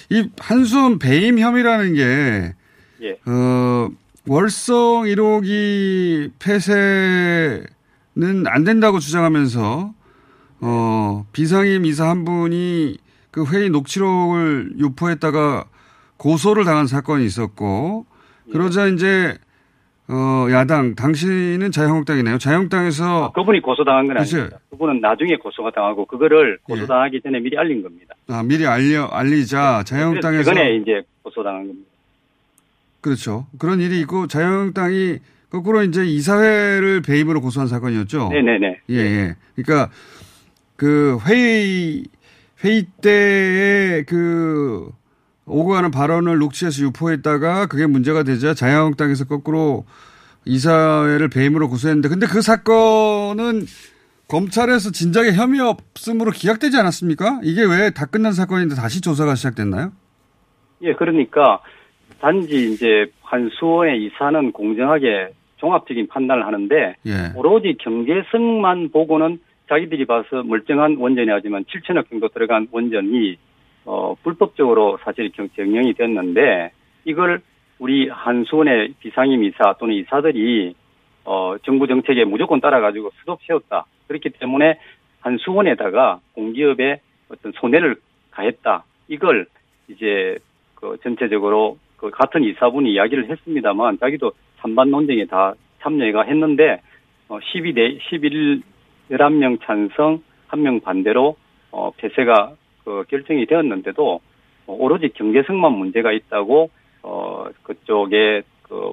이 0.10 0.30
한수원 0.40 1.00
배임 1.00 1.40
혐의라는 1.40 1.94
게 1.96 2.54
예. 3.02 3.20
어, 3.26 3.90
월성 4.28 5.06
1호기 5.06 6.32
폐쇄는 6.40 7.66
안 8.48 8.64
된다고 8.64 9.00
주장하면서 9.00 9.94
어, 10.60 11.26
비상임 11.34 11.86
이사 11.86 12.10
한 12.10 12.26
분이 12.26 12.98
그 13.38 13.46
회의 13.54 13.70
녹취록을 13.70 14.72
유포했다가 14.80 15.66
고소를 16.18 16.66
당한 16.66 16.88
사건이 16.88 17.24
있었고 17.24 18.08
그러자 18.52 18.88
이제 18.88 19.38
어, 20.08 20.48
야당 20.50 20.96
당신은 20.96 21.70
자유한국당이네요. 21.72 22.40
자유한국당에서 22.40 23.32
그분이 23.36 23.62
고소당한 23.62 24.08
건 24.08 24.18
그치? 24.18 24.38
아닙니다. 24.38 24.60
그분은 24.72 25.02
나중에 25.02 25.36
고소가 25.36 25.70
당하고 25.70 26.06
그거를 26.06 26.58
고소당하기 26.64 27.22
전에 27.22 27.40
미리 27.40 27.56
알린 27.60 27.84
겁니다. 27.84 28.16
아, 28.28 28.42
미리 28.42 28.66
알려 28.66 29.06
알리자 29.06 29.84
자유한국당에서 29.86 30.52
최근에 30.52 30.78
이제 30.78 31.04
고소당한 31.22 31.68
겁니다. 31.68 31.88
그렇죠. 33.02 33.46
그런 33.60 33.80
일이 33.80 34.00
있고 34.00 34.26
자유한국당이 34.26 35.20
거꾸로 35.52 35.84
이제 35.84 36.04
이사회를 36.04 37.04
배임으로 37.04 37.42
고소한 37.42 37.68
사건이었죠. 37.68 38.30
네네네. 38.30 38.80
예, 38.90 38.96
예. 38.96 39.36
그러니까 39.56 39.92
그 40.76 41.20
회의 41.28 42.06
회의 42.64 42.86
때에 43.02 44.04
그 44.04 44.90
오고 45.46 45.70
가는 45.72 45.92
발언을 45.92 46.40
녹취해서 46.40 46.84
유포했다가 46.84 47.68
그게 47.68 47.86
문제가 47.86 48.24
되자 48.24 48.54
자유한국당에서 48.54 49.26
거꾸로 49.26 49.86
이사회를 50.46 51.30
배임으로 51.30 51.70
고소했는데 51.70 52.10
근데 52.10 52.26
그 52.26 52.42
사건은 52.42 53.66
검찰에서 54.28 54.92
진작에 54.92 55.32
혐의 55.34 55.62
없음으로 55.62 56.32
기각되지 56.32 56.78
않았습니까? 56.78 57.40
이게 57.44 57.64
왜 57.64 57.92
다 57.92 58.06
끝난 58.06 58.34
사건인데 58.34 58.76
다시 58.76 59.02
조사가 59.02 59.36
시작됐나요? 59.36 59.92
예, 60.82 60.94
그러니까 60.94 61.60
단지 62.20 62.74
이제 62.74 63.06
한수원의 63.22 64.04
이사는 64.06 64.52
공정하게 64.52 65.30
종합적인 65.58 66.08
판단을 66.08 66.46
하는데 66.46 66.96
예. 67.06 67.32
오로지 67.36 67.78
경제성만 67.80 68.90
보고는 68.92 69.40
자기들이 69.68 70.06
봐서 70.06 70.44
멀쩡한 70.44 70.98
원전이 70.98 71.30
하지만 71.30 71.64
7천억 71.66 72.10
정도 72.10 72.28
들어간 72.30 72.68
원전이 72.72 73.38
어, 73.86 74.16
불법적으로 74.22 74.98
사실 75.04 75.32
경- 75.32 75.50
경영이 75.56 75.94
됐는데 75.94 76.72
이걸 77.06 77.42
우리 77.80 78.10
한수원의 78.10 78.96
비상임 79.00 79.44
이사 79.44 79.76
또는 79.80 79.96
이사들이 79.96 80.76
어, 81.26 81.56
정부 81.64 81.88
정책에 81.88 82.26
무조건 82.26 82.60
따라가지고 82.60 83.12
수도 83.20 83.38
채웠다. 83.46 83.86
그렇기 84.08 84.30
때문에 84.32 84.80
한수원에다가 85.22 86.20
공기업에 86.34 87.02
어떤 87.30 87.52
손해를 87.54 87.98
가했다. 88.32 88.84
이걸 89.10 89.46
이제 89.90 90.38
그 90.76 90.98
전체적으로 91.04 91.78
그 91.98 92.10
같은 92.10 92.44
이사분이 92.44 92.92
이야기를 92.94 93.30
했습니다만 93.30 94.00
자기도 94.00 94.32
찬반 94.60 94.90
논쟁에 94.92 95.26
다 95.26 95.54
참여가 95.82 96.24
했는데 96.24 96.82
어 97.30 97.40
12대 97.40 98.00
11 98.10 98.62
11명 99.12 99.60
찬성, 99.64 100.22
1명 100.50 100.84
반대로 100.84 101.36
어 101.72 101.92
폐쇄가 101.98 102.54
그 102.84 103.04
결정이 103.10 103.46
되었는데도 103.46 104.20
어, 104.68 104.74
오로지 104.74 105.10
경제성만 105.10 105.74
문제가 105.74 106.12
있다고 106.12 106.70
어 107.04 107.46
그쪽에 107.64 108.42
그 108.64 108.92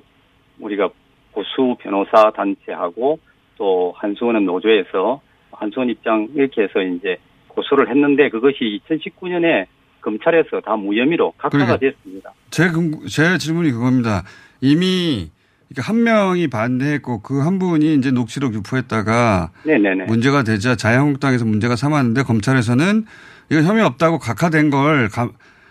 우리가 0.60 0.88
보수 1.32 1.76
변호사 1.80 2.30
단체하고 2.30 3.18
또 3.56 3.92
한수원은 3.96 4.44
노조에서 4.44 5.20
한수원 5.52 5.88
입장 5.90 6.28
이렇게 6.34 6.62
해서 6.62 6.80
이제 6.82 7.16
고소를 7.48 7.88
했는데 7.88 8.28
그것이 8.28 8.80
2019년에 8.88 9.66
검찰에서 10.00 10.60
다 10.60 10.76
무혐의로 10.76 11.32
각하가 11.38 11.50
그러니까 11.50 11.76
됐습니다. 11.78 12.32
제, 12.50 12.68
궁- 12.70 13.06
제 13.06 13.38
질문이 13.38 13.70
그겁니다. 13.70 14.22
이미 14.60 15.30
이렇게 15.70 15.82
한 15.86 16.02
명이 16.02 16.48
반대했고 16.48 17.22
그 17.22 17.40
한 17.44 17.58
분이 17.58 17.94
이제 17.94 18.10
녹취록 18.10 18.54
유포했다가 18.54 19.50
네네네. 19.64 20.04
문제가 20.06 20.42
되자 20.42 20.76
자유한국당에서 20.76 21.44
문제가 21.44 21.76
삼았는데 21.76 22.22
검찰에서는 22.22 23.04
이거 23.50 23.62
혐의 23.62 23.82
없다고 23.84 24.18
각하된 24.18 24.70
걸 24.70 25.08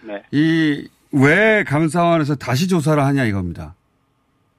네. 0.05 0.21
이왜 0.31 1.63
감사원에서 1.65 2.35
다시 2.35 2.67
조사를 2.67 3.01
하냐 3.03 3.25
이겁니다. 3.25 3.75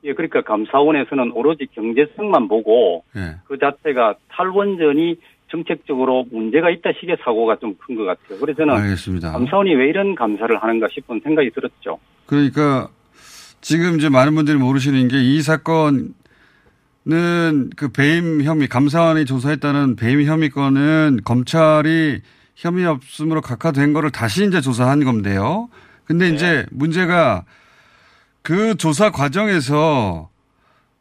예, 0.05 0.13
그러니까 0.13 0.43
감사원에서는 0.43 1.33
오로지 1.33 1.67
경제성만 1.75 2.49
보고 2.49 3.05
예. 3.17 3.37
그 3.47 3.59
자체가 3.59 4.17
탈원전이 4.29 5.17
정책적으로 5.51 6.27
문제가 6.31 6.69
있다 6.71 6.91
식의 7.01 7.17
사고가 7.25 7.57
좀 7.57 7.75
큰 7.87 7.97
것 7.97 8.05
같아요. 8.05 8.39
그래서 8.41 8.59
저는 8.59 8.75
알겠습니다. 8.75 9.33
감사원이 9.33 9.75
왜 9.75 9.89
이런 9.89 10.15
감사를 10.15 10.55
하는가 10.63 10.89
싶은 10.93 11.21
생각이 11.23 11.51
들었죠. 11.51 11.99
그러니까 12.27 12.89
지금 13.65 13.97
이제 13.97 14.11
많은 14.11 14.35
분들이 14.35 14.59
모르시는 14.59 15.09
게 15.09 15.17
이 15.19 15.41
사건은 15.41 16.13
그 17.77 17.89
배임 17.95 18.43
혐의 18.43 18.69
감사원이 18.69 19.25
조사했다는 19.25 19.97
배임 19.97 20.23
혐의 20.23 20.51
건은 20.51 21.21
검찰이 21.25 22.21
혐의 22.57 22.85
없음으로 22.85 23.41
각하된 23.41 23.95
거를 23.95 24.11
다시 24.11 24.47
이제 24.47 24.61
조사한 24.61 25.03
건데요. 25.05 25.71
근데 26.05 26.29
이제 26.29 26.67
문제가 26.73 27.47
그 28.43 28.75
조사 28.75 29.11
과정에서 29.11 30.29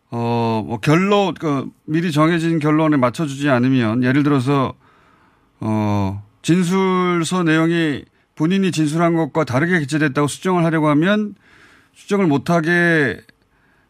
어, 0.09 0.63
뭐 0.65 0.79
결론, 0.79 1.33
그 1.33 1.69
미리 1.83 2.13
정해진 2.13 2.59
결론에 2.59 2.95
맞춰주지 2.95 3.49
않으면 3.49 4.03
예를 4.05 4.23
들어서 4.23 4.73
어, 5.59 6.23
진술서 6.41 7.43
내용이 7.43 8.05
본인이 8.35 8.71
진술한 8.71 9.15
것과 9.15 9.43
다르게 9.43 9.81
기재됐다고 9.81 10.29
수정을 10.29 10.63
하려고 10.63 10.87
하면 10.87 11.35
수정을 11.93 12.27
못하게 12.27 13.17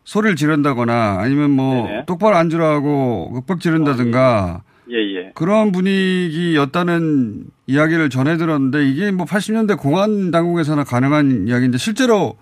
소리를 0.03 0.35
지른다거나 0.35 1.19
아니면 1.19 1.51
뭐 1.51 1.87
네네. 1.87 2.05
똑바로 2.05 2.35
앉으라고 2.35 3.33
윽박 3.35 3.59
지른다든가 3.59 4.63
예, 4.91 4.97
예. 4.97 5.31
그런 5.33 5.71
분위기였다는 5.71 7.45
이야기를 7.67 8.09
전해 8.09 8.37
들었는데 8.37 8.85
이게 8.85 9.11
뭐 9.11 9.25
80년대 9.25 9.79
공안 9.79 10.31
당국에서나 10.31 10.83
가능한 10.83 11.47
이야기인데 11.47 11.77
실제로 11.77 12.37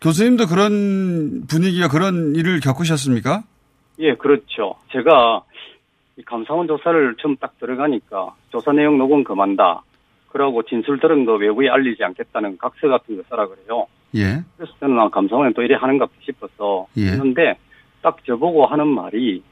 교수님도 0.00 0.48
그런 0.48 1.46
분위기와 1.46 1.88
그런 1.88 2.34
일을 2.34 2.58
겪으셨습니까? 2.58 3.44
예, 4.00 4.14
그렇죠. 4.16 4.74
제가 4.90 5.44
이 6.16 6.22
감사원 6.22 6.66
조사를 6.66 7.14
처음 7.20 7.36
딱 7.36 7.56
들어가니까 7.60 8.34
조사 8.50 8.72
내용 8.72 8.98
녹음 8.98 9.22
금한다. 9.22 9.82
그러고 10.28 10.62
진술 10.64 10.98
들은 10.98 11.24
거 11.24 11.34
외부에 11.34 11.68
알리지 11.68 12.02
않겠다는 12.02 12.58
각서 12.58 12.88
같은 12.88 13.16
거 13.16 13.22
써라 13.28 13.46
그래요. 13.46 13.86
예. 14.14 14.42
그래서 14.56 14.72
저는 14.80 14.98
아, 14.98 15.08
감사원에 15.08 15.52
또 15.54 15.62
이래 15.62 15.74
하는가 15.74 16.06
싶어서 16.20 16.86
예. 16.96 17.12
했는데 17.12 17.56
딱 18.02 18.24
저보고 18.24 18.66
하는 18.66 18.88
말이 18.88 19.42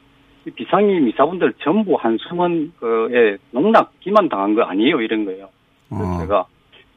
이 0.46 0.50
비상임 0.50 1.08
이사분들 1.08 1.54
전부 1.62 1.96
한숨은 1.96 2.72
그에 2.78 3.36
농락 3.50 3.92
기만 4.00 4.28
당한 4.28 4.54
거 4.54 4.62
아니에요 4.62 5.00
이런 5.00 5.24
거예요. 5.24 5.48
그래서 5.88 6.04
어. 6.04 6.18
제가 6.20 6.46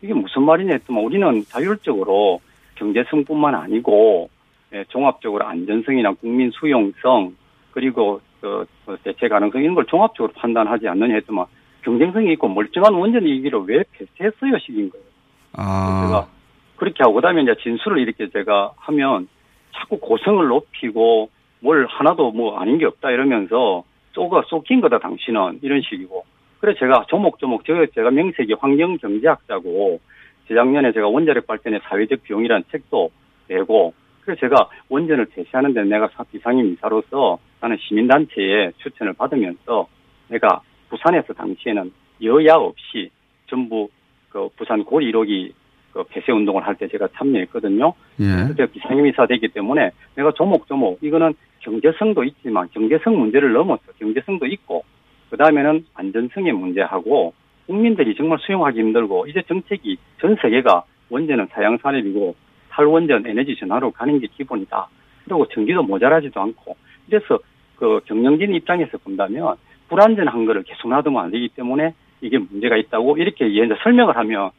이게 0.02 0.14
무슨 0.14 0.44
말이냐 0.44 0.74
했더니 0.74 1.00
우리는 1.00 1.44
자율적으로 1.46 2.42
경제성뿐만 2.76 3.56
아니고 3.56 4.30
예, 4.74 4.84
종합적으로 4.90 5.46
안전성이나 5.46 6.14
국민 6.14 6.52
수용성 6.52 7.36
그리고 7.72 8.22
그, 8.42 8.66
그 8.86 8.98
대체 9.04 9.28
가능성 9.28 9.62
이런 9.62 9.76
걸 9.76 9.86
종합적으로 9.86 10.34
판단하지 10.34 10.88
않느냐 10.88 11.16
했더만 11.16 11.46
경쟁성이 11.84 12.34
있고 12.34 12.48
멀쩡한 12.48 12.94
원전 12.94 13.26
이기를 13.26 13.64
왜 13.68 13.84
폐쇄했어요 13.94 14.58
식인 14.60 14.90
거예요. 14.90 15.06
아. 15.54 16.06
제가 16.06 16.28
그렇게 16.76 17.04
하고 17.04 17.14
그다음에 17.16 17.44
이제 17.44 17.56
진술을 17.62 18.00
이렇게 18.00 18.30
제가 18.30 18.74
하면 18.78 19.28
자꾸 19.74 20.00
고성을 20.00 20.46
높이고 20.48 21.30
뭘 21.60 21.86
하나도 21.88 22.32
뭐 22.32 22.60
아닌 22.60 22.78
게 22.78 22.86
없다 22.86 23.12
이러면서 23.12 23.84
쏘가 24.14 24.44
쏘긴 24.48 24.82
거다 24.82 25.00
당신은. 25.00 25.60
이런 25.62 25.82
식이고. 25.82 26.24
그래 26.60 26.76
제가 26.78 27.06
조목조목 27.10 27.66
저 27.66 27.86
제가 27.88 28.12
명색이 28.12 28.54
환경경제학자고 28.60 30.00
재작년에 30.48 30.92
제가 30.94 31.08
원자력 31.08 31.48
발전의 31.48 31.82
사회적 31.84 32.24
비용이라는 32.24 32.64
책도 32.72 33.10
내고 33.48 33.94
그래서 34.22 34.40
제가 34.42 34.70
원전을 34.90 35.28
제시하는데 35.36 35.84
내가 35.86 36.08
사- 36.16 36.24
비상임 36.24 36.74
이사로서 36.74 37.40
나는 37.60 37.78
시민단체에 37.82 38.72
추천을 38.78 39.14
받으면서 39.14 39.88
내가 40.30 40.62
부산에서 40.90 41.34
당시에는 41.34 41.92
여야 42.24 42.54
없이 42.56 43.10
전부 43.48 43.90
그 44.30 44.48
부산 44.56 44.84
고리 44.84 45.12
1호기 45.12 45.52
그 45.94 46.04
폐쇄 46.10 46.32
운동을 46.32 46.66
할 46.66 46.76
때 46.76 46.88
제가 46.88 47.08
참여했거든요. 47.16 47.94
예. 48.20 48.26
그래서 48.26 48.56
제가 48.56 48.72
비상임이사 48.72 49.28
되기 49.28 49.48
때문에 49.50 49.92
내가 50.16 50.32
조목 50.32 50.68
조목 50.68 50.98
이거는 51.02 51.34
경제성도 51.60 52.24
있지만 52.24 52.68
경제성 52.74 53.18
문제를 53.18 53.54
넘어서 53.54 53.82
경제성도 54.00 54.48
있고 54.48 54.84
그 55.30 55.38
다음에는 55.38 55.86
안전성의 55.94 56.52
문제하고 56.52 57.34
국민들이 57.68 58.16
정말 58.16 58.40
수용하기 58.42 58.80
힘들고 58.80 59.28
이제 59.28 59.42
정책이 59.48 59.98
전 60.20 60.36
세계가 60.42 60.84
원전은 61.10 61.48
사양 61.52 61.78
산업이고 61.78 62.36
탈원전 62.70 63.26
에너지 63.28 63.56
전환으로 63.56 63.92
가는 63.92 64.20
게 64.20 64.28
기본이다. 64.28 64.88
그리고 65.24 65.48
전기도 65.50 65.84
모자라지도 65.84 66.42
않고 66.42 66.76
그래서 67.08 67.40
그 67.76 68.02
경영진 68.06 68.54
입장에서 68.56 68.98
본다면 68.98 69.56
불안전한 69.90 70.46
거를 70.46 70.64
계속 70.64 70.90
놔두면 70.90 71.24
안 71.24 71.32
되기 71.32 71.50
때문에 71.50 71.94
이게 72.22 72.40
문제가 72.40 72.78
있다고 72.78 73.18
이렇게 73.18 73.48
이제 73.48 73.76
설명을 73.84 74.18
하면 74.18 74.50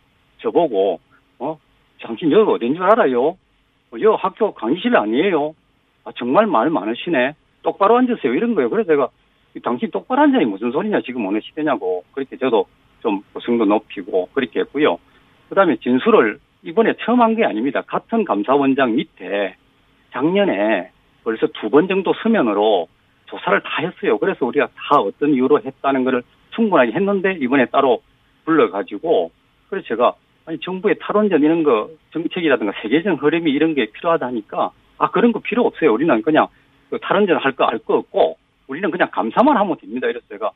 저보고 0.40 1.00
어 1.38 1.58
당신 2.02 2.30
여기 2.32 2.50
어딘 2.50 2.74
줄 2.74 2.82
알아요? 2.84 3.28
어, 3.28 3.96
여 4.00 4.12
학교 4.14 4.52
강의실 4.54 4.96
아니에요? 4.96 5.54
아, 6.04 6.12
정말 6.16 6.46
말 6.46 6.68
많으시네. 6.70 7.34
똑바로 7.62 7.96
앉으세요. 7.96 8.34
이런 8.34 8.54
거예요. 8.54 8.68
그래서 8.68 8.88
제가 8.88 9.08
당신 9.62 9.90
똑바로 9.90 10.22
앉아니 10.22 10.44
무슨 10.44 10.70
소리냐 10.72 11.00
지금 11.02 11.24
어느 11.26 11.40
시대냐고 11.40 12.04
그렇게 12.12 12.36
저도 12.36 12.66
좀 13.00 13.22
고성도 13.32 13.64
높이고 13.64 14.28
그렇게 14.34 14.60
했고요. 14.60 14.98
그다음에 15.48 15.76
진술을 15.76 16.38
이번에 16.64 16.94
처음 17.04 17.20
한 17.22 17.34
게 17.36 17.44
아닙니다. 17.44 17.82
같은 17.82 18.24
감사원장 18.24 18.96
밑에 18.96 19.54
작년에 20.12 20.90
벌써 21.22 21.46
두 21.60 21.70
번 21.70 21.88
정도 21.88 22.12
서면으로 22.22 22.88
조사를 23.26 23.60
다 23.62 23.68
했어요. 23.82 24.18
그래서 24.18 24.44
우리가 24.44 24.68
다 24.74 24.96
어떤 25.00 25.30
이유로 25.34 25.60
했다는 25.64 26.04
거를 26.04 26.22
충분하게 26.50 26.92
했는데 26.92 27.32
이번에 27.40 27.66
따로 27.66 28.02
불러가지고 28.44 29.30
그래서 29.70 29.86
제가 29.88 30.14
아니 30.46 30.58
정부의 30.60 30.96
탈원전 31.00 31.42
이런 31.42 31.62
거 31.62 31.88
정책이라든가 32.12 32.72
세계적 32.82 33.22
흐름이 33.22 33.50
이런 33.50 33.74
게 33.74 33.86
필요하다 33.86 34.26
하니까 34.26 34.70
아 34.98 35.10
그런 35.10 35.32
거 35.32 35.40
필요 35.40 35.64
없어요. 35.64 35.92
우리는 35.92 36.22
그냥 36.22 36.46
그 36.90 36.98
탈원전 36.98 37.38
할 37.38 37.52
거알거 37.52 37.94
없고 37.94 38.36
우리는 38.68 38.90
그냥 38.90 39.08
감사만 39.10 39.56
하면 39.56 39.76
됩니다. 39.78 40.08
이래서 40.08 40.24
제가 40.28 40.50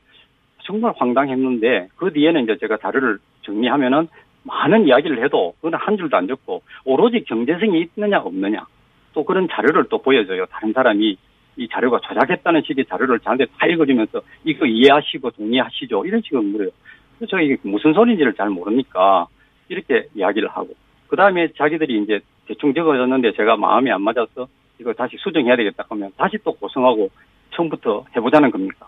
정말 0.63 0.93
황당했는데 0.95 1.89
그 1.95 2.13
뒤에는 2.13 2.43
이제 2.43 2.57
제가 2.57 2.77
자료를 2.77 3.17
정리하면은 3.41 4.07
많은 4.43 4.87
이야기를 4.87 5.23
해도 5.23 5.53
그건 5.59 5.73
한 5.73 5.97
줄도 5.97 6.15
안 6.15 6.27
적고 6.27 6.61
오로지 6.85 7.23
경제성이 7.23 7.81
있느냐 7.81 8.19
없느냐 8.19 8.65
또 9.13 9.25
그런 9.25 9.47
자료를 9.49 9.85
또 9.89 10.01
보여줘요. 10.01 10.45
다른 10.47 10.71
사람이 10.71 11.17
이 11.57 11.67
자료가 11.67 11.99
조작했다는 11.99 12.61
식의 12.65 12.85
자료를 12.85 13.19
저한테 13.19 13.45
다 13.57 13.65
읽어주면서 13.67 14.21
이거 14.45 14.65
이해하시고 14.65 15.31
동의하시죠 15.31 16.05
이런 16.05 16.21
식으로 16.21 16.43
물어요. 16.43 16.69
그래서 17.17 17.41
이게 17.41 17.57
무슨 17.63 17.93
소리인지를 17.93 18.33
잘 18.33 18.49
모르니까 18.49 19.27
이렇게 19.69 20.07
이야기를 20.15 20.49
하고 20.49 20.69
그 21.07 21.15
다음에 21.15 21.47
자기들이 21.57 22.01
이제 22.03 22.19
대충 22.47 22.73
적어줬는데 22.73 23.33
제가 23.33 23.55
마음이 23.57 23.91
안 23.91 24.01
맞아서 24.01 24.47
이거 24.79 24.93
다시 24.93 25.17
수정해야 25.19 25.55
되겠다 25.55 25.85
하면 25.89 26.11
다시 26.17 26.37
또 26.43 26.53
고성하고 26.53 27.09
처음부터 27.51 28.05
해보자는 28.15 28.51
겁니까? 28.51 28.87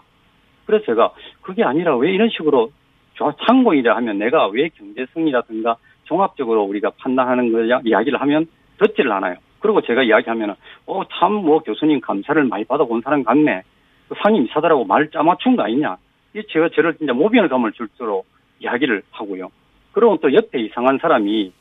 그래서 0.66 0.86
제가 0.86 1.12
그게 1.42 1.64
아니라 1.64 1.96
왜 1.98 2.12
이런 2.14 2.30
식으로 2.30 2.72
조- 3.16 3.34
참고이라 3.46 3.96
하면 3.98 4.18
내가 4.20 4.48
왜 4.48 4.70
경제성이라든가 4.70 5.78
종합적으로 6.06 6.64
우리가 6.64 6.92
판단하는 6.98 7.52
거야 7.52 7.80
이야기를 7.84 8.20
하면 8.22 8.48
듣지를 8.80 9.12
않아요. 9.12 9.36
그리고 9.60 9.82
제가 9.82 10.04
이야기하면은 10.04 10.56
어 10.88 11.04
참 11.20 11.32
뭐 11.34 11.60
교수님 11.60 12.02
감사를 12.02 12.44
많이 12.46 12.64
받아본 12.66 13.02
사람 13.02 13.24
같네. 13.24 13.62
그 14.10 14.16
상임 14.24 14.46
이사들하고 14.46 14.86
말 14.86 15.10
짜맞춘 15.10 15.56
거 15.56 15.64
아니냐. 15.64 15.98
이 16.36 16.42
제가 16.50 16.70
저를 16.70 16.96
진짜 16.96 17.14
모병감을 17.14 17.74
줄수록 17.74 18.26
이야기를 18.60 19.04
하고요. 19.12 19.50
그리고 19.92 20.18
또 20.18 20.34
옆에 20.34 20.60
이상한 20.60 20.98
사람이 21.00 21.52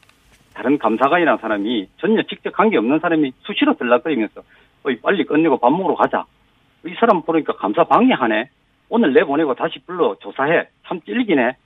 다른 0.55 0.79
감사관이라는 0.79 1.39
사람이 1.39 1.89
전혀 1.99 2.23
직접 2.23 2.53
관계 2.53 2.77
없는 2.77 2.99
사람이 3.01 3.33
수시로 3.41 3.75
들락거리면서 3.75 4.43
어이 4.85 4.97
빨리 5.01 5.25
끝내고 5.25 5.59
밥 5.59 5.71
먹으러 5.71 5.95
가자. 5.95 6.25
이 6.87 6.95
사람 6.99 7.23
보니까 7.23 7.55
감사 7.55 7.85
방해하네. 7.85 8.49
오늘 8.89 9.13
내보내고 9.13 9.55
다시 9.55 9.79
불러 9.87 10.17
조사해. 10.21 10.69
참 10.87 11.01
찔리기네. 11.03 11.57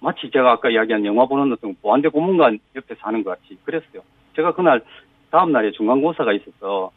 마치 0.00 0.30
제가 0.30 0.52
아까 0.52 0.70
이야기한 0.70 1.04
영화 1.04 1.26
보는 1.26 1.52
어떤 1.52 1.74
보안대 1.76 2.08
고문관 2.08 2.58
옆에 2.74 2.94
사는 2.96 3.22
것 3.22 3.30
같이 3.30 3.56
그랬어요. 3.64 4.02
제가 4.34 4.52
그날 4.52 4.82
다음 5.30 5.52
날에 5.52 5.70
중간고사가 5.70 6.32
있어서 6.32 6.90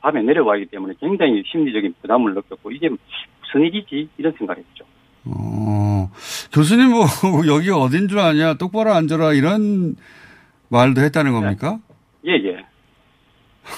밤에 0.00 0.22
내려와기 0.22 0.66
때문에 0.66 0.94
굉장히 1.00 1.42
심리적인 1.46 1.94
부담을 2.00 2.34
느꼈고 2.34 2.70
이게 2.70 2.88
무슨 2.88 3.66
일이지 3.66 4.08
이런 4.16 4.32
생각을 4.32 4.62
했죠. 4.62 4.84
어, 5.24 6.10
교수님 6.52 6.90
뭐 6.90 7.06
여기가 7.46 7.78
어딘 7.78 8.08
줄 8.08 8.18
아냐 8.18 8.54
똑바로 8.54 8.92
앉아라 8.92 9.32
이런 9.32 9.96
말도 10.68 11.00
했다는 11.00 11.32
겁니까? 11.32 11.78
예, 12.26 12.32
예. 12.32 12.64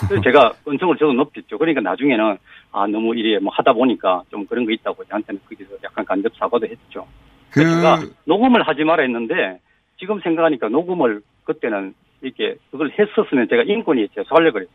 그래서 0.08 0.22
제가 0.22 0.52
은성을 0.66 0.96
저도 0.96 1.12
높였죠. 1.12 1.58
그러니까 1.58 1.80
나중에는 1.80 2.38
아 2.72 2.86
너무 2.86 3.14
이래 3.14 3.38
뭐 3.38 3.52
하다 3.54 3.72
보니까 3.74 4.22
좀 4.30 4.46
그런 4.46 4.64
거 4.64 4.72
있다고 4.72 5.04
저한테는 5.04 5.40
거기서 5.48 5.70
약간 5.84 6.04
간접 6.04 6.32
사과도 6.36 6.66
했죠. 6.66 7.06
그 7.50 7.60
제가 7.60 8.02
녹음을 8.24 8.66
하지 8.66 8.82
말아 8.84 9.02
했는데 9.02 9.60
지금 9.98 10.20
생각하니까 10.20 10.68
녹음을 10.68 11.22
그때는 11.44 11.94
이렇게 12.22 12.56
그걸 12.70 12.90
했었으면 12.98 13.48
제가 13.48 13.62
인권이 13.64 14.08
제소하려고 14.14 14.54
그랬어요. 14.54 14.74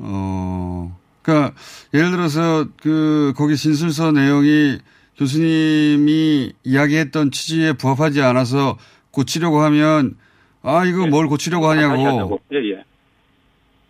어, 0.00 0.96
그러니까 1.22 1.54
예를 1.94 2.10
들어서 2.10 2.66
그 2.82 3.32
거기 3.36 3.56
진술서 3.56 4.12
내용이 4.12 4.78
교수님이 5.18 6.52
이야기했던 6.64 7.30
취지에 7.30 7.72
부합하지 7.74 8.22
않아서 8.22 8.78
고치려고 9.10 9.60
하면 9.60 10.16
아 10.62 10.84
이거 10.84 11.06
뭘 11.06 11.26
고치려고 11.28 11.66
하냐고. 11.66 11.94
하자고. 12.06 12.40
예, 12.52 12.56
예. 12.76 12.84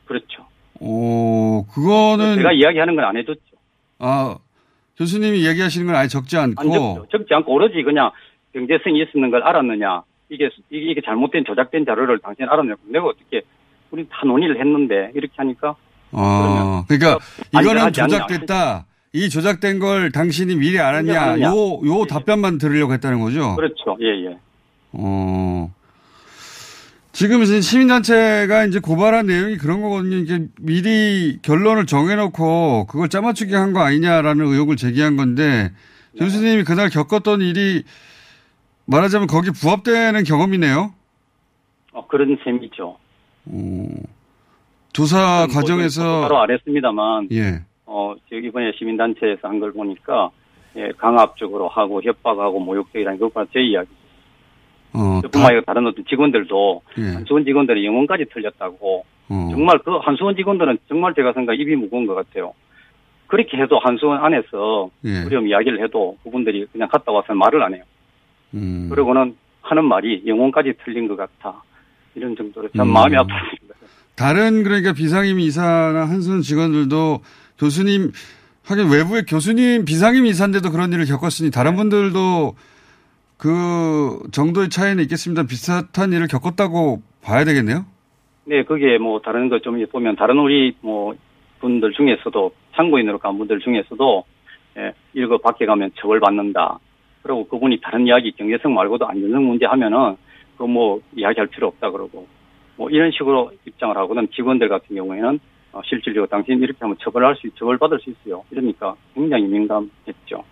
그렇죠. 0.06 0.46
오, 0.80 1.66
그거는 1.66 2.36
제가 2.36 2.52
이야기하는 2.52 2.96
건 2.96 3.04
안 3.04 3.16
해줬죠. 3.16 3.40
아 3.98 4.36
교수님이 4.96 5.46
얘기하시는 5.46 5.86
건 5.86 5.96
아예 5.96 6.08
적지 6.08 6.36
않고 6.36 6.60
안 6.60 6.70
적죠. 6.70 7.06
적지 7.10 7.34
않고 7.34 7.52
오로지 7.52 7.82
그냥 7.82 8.10
경제성이 8.52 9.04
있는 9.14 9.30
걸 9.30 9.42
알았느냐. 9.42 10.02
이게, 10.30 10.50
이게 10.70 11.00
잘못된 11.04 11.44
조작된 11.46 11.84
자료를 11.86 12.18
당신이 12.18 12.48
알았느냐. 12.50 12.74
내가 12.90 13.06
어떻게, 13.06 13.40
우리 13.90 14.06
다 14.10 14.26
논의를 14.26 14.58
했는데, 14.60 15.10
이렇게 15.14 15.32
하니까. 15.36 15.74
어, 16.12 16.84
그러니까 16.86 17.18
이거는 17.58 17.80
안전하지 17.82 18.34
않냐. 18.34 18.84
이 19.12 19.28
조작된 19.30 19.78
걸 19.78 20.12
당신이 20.12 20.56
미리 20.56 20.78
알았냐. 20.78 21.40
요, 21.40 21.80
요 21.84 22.06
답변만 22.06 22.58
들으려고 22.58 22.92
했다는 22.92 23.20
거죠. 23.20 23.56
그렇죠. 23.56 23.96
예, 24.00 24.30
예. 24.30 24.38
어. 24.92 25.72
지금 27.12 27.42
이제 27.42 27.60
시민단체가 27.60 28.66
이제 28.66 28.78
고발한 28.78 29.26
내용이 29.26 29.56
그런 29.56 29.80
거거든요. 29.80 30.16
이게 30.16 30.46
미리 30.60 31.38
결론을 31.42 31.86
정해놓고 31.86 32.86
그걸 32.86 33.08
짜맞추기 33.08 33.54
한거 33.54 33.80
아니냐라는 33.80 34.46
의혹을 34.46 34.76
제기한 34.76 35.16
건데 35.16 35.72
네. 36.12 36.18
교수님이 36.18 36.64
그날 36.64 36.90
겪었던 36.90 37.40
일이 37.40 37.82
말하자면 38.84 39.26
거기 39.26 39.50
부합되는 39.50 40.22
경험이네요. 40.22 40.94
어, 41.92 42.06
그런 42.06 42.38
셈이죠. 42.44 42.96
어. 43.46 43.88
조사 44.92 45.46
뭐 45.48 45.54
과정에서 45.54 46.20
바로 46.22 46.40
안 46.40 46.50
했습니다만 46.50 47.28
예. 47.32 47.62
어, 47.90 48.14
저 48.28 48.36
이번에 48.36 48.72
시민단체에서 48.78 49.48
한 49.48 49.60
걸 49.60 49.72
보니까, 49.72 50.30
예, 50.76 50.92
강압적으로 50.98 51.68
하고 51.68 52.02
협박하고 52.02 52.60
모욕적이라는 52.60 53.18
것과 53.18 53.46
제 53.52 53.60
이야기. 53.60 53.88
어, 54.92 55.20
뿐만 55.32 55.50
아니라 55.50 55.62
다른 55.66 55.86
어떤 55.86 56.04
직원들도 56.04 56.82
예. 56.98 57.02
한수원 57.14 57.44
직원들의 57.44 57.84
영혼까지 57.84 58.26
틀렸다고. 58.32 59.04
어. 59.30 59.48
정말 59.50 59.78
그 59.78 59.96
한수원 59.96 60.36
직원들은 60.36 60.78
정말 60.88 61.14
제가 61.14 61.32
생각 61.32 61.58
입이 61.58 61.76
무거운 61.76 62.06
것 62.06 62.14
같아요. 62.14 62.52
그렇게 63.26 63.58
해도 63.58 63.78
한수원 63.78 64.24
안에서 64.24 64.90
예. 65.04 65.24
어려움 65.26 65.48
이야기를 65.48 65.82
해도 65.82 66.16
그분들이 66.22 66.66
그냥 66.72 66.88
갔다 66.88 67.12
와서 67.12 67.34
말을 67.34 67.62
안 67.62 67.74
해요. 67.74 67.82
음. 68.54 68.88
그러고는 68.90 69.36
하는 69.62 69.84
말이 69.84 70.22
영혼까지 70.26 70.74
틀린 70.84 71.08
것 71.08 71.16
같아. 71.16 71.62
이런 72.14 72.34
정도로 72.36 72.68
참 72.76 72.88
음. 72.88 72.92
마음이 72.92 73.14
아팠습니다. 73.16 73.74
다른 74.16 74.62
그러니까 74.64 74.92
비상임 74.94 75.38
이사나 75.40 76.08
한수원 76.08 76.40
직원들도 76.40 77.20
교수님 77.58 78.12
하긴 78.64 78.90
외부의 78.90 79.24
교수님 79.24 79.84
비상임 79.84 80.26
이사인데도 80.26 80.70
그런 80.70 80.92
일을 80.92 81.06
겪었으니 81.06 81.50
다른 81.50 81.76
분들도 81.76 82.54
그 83.36 84.18
정도의 84.32 84.68
차이는 84.68 85.02
있겠습니다. 85.04 85.44
비슷한 85.44 86.12
일을 86.12 86.26
겪었다고 86.26 87.02
봐야 87.22 87.44
되겠네요. 87.44 87.86
네, 88.44 88.64
그게 88.64 88.98
뭐 88.98 89.20
다른 89.20 89.48
거좀 89.48 89.84
보면 89.90 90.16
다른 90.16 90.38
우리 90.38 90.74
뭐 90.80 91.14
분들 91.60 91.92
중에서도 91.92 92.52
참고인으로 92.74 93.18
간 93.18 93.38
분들 93.38 93.60
중에서도 93.60 94.24
예, 94.78 94.92
이거 95.14 95.38
밖에 95.38 95.66
가면 95.66 95.92
처벌받는다. 95.96 96.78
그리고 97.22 97.46
그분이 97.48 97.80
다른 97.82 98.06
이야기 98.06 98.32
경제성 98.32 98.74
말고도 98.74 99.06
안전성 99.06 99.44
문제 99.46 99.66
하면은 99.66 100.16
그 100.56 100.64
뭐 100.66 101.00
이야기할 101.14 101.46
필요 101.46 101.68
없다 101.68 101.90
그러고 101.90 102.26
뭐 102.76 102.90
이런 102.90 103.10
식으로 103.12 103.52
입장을 103.64 103.96
하고는 103.96 104.28
직원들 104.34 104.68
같은 104.68 104.94
경우에는 104.96 105.38
어, 105.72 105.80
실질적으로 105.84 106.26
당신 106.26 106.58
이렇게 106.62 106.78
하면 106.80 106.96
처벌할 107.02 107.36
수 107.36 107.48
처벌받을 107.58 108.00
수 108.00 108.10
있어요. 108.10 108.44
이러니까 108.50 108.94
굉장히 109.14 109.44
민감했죠. 109.44 110.42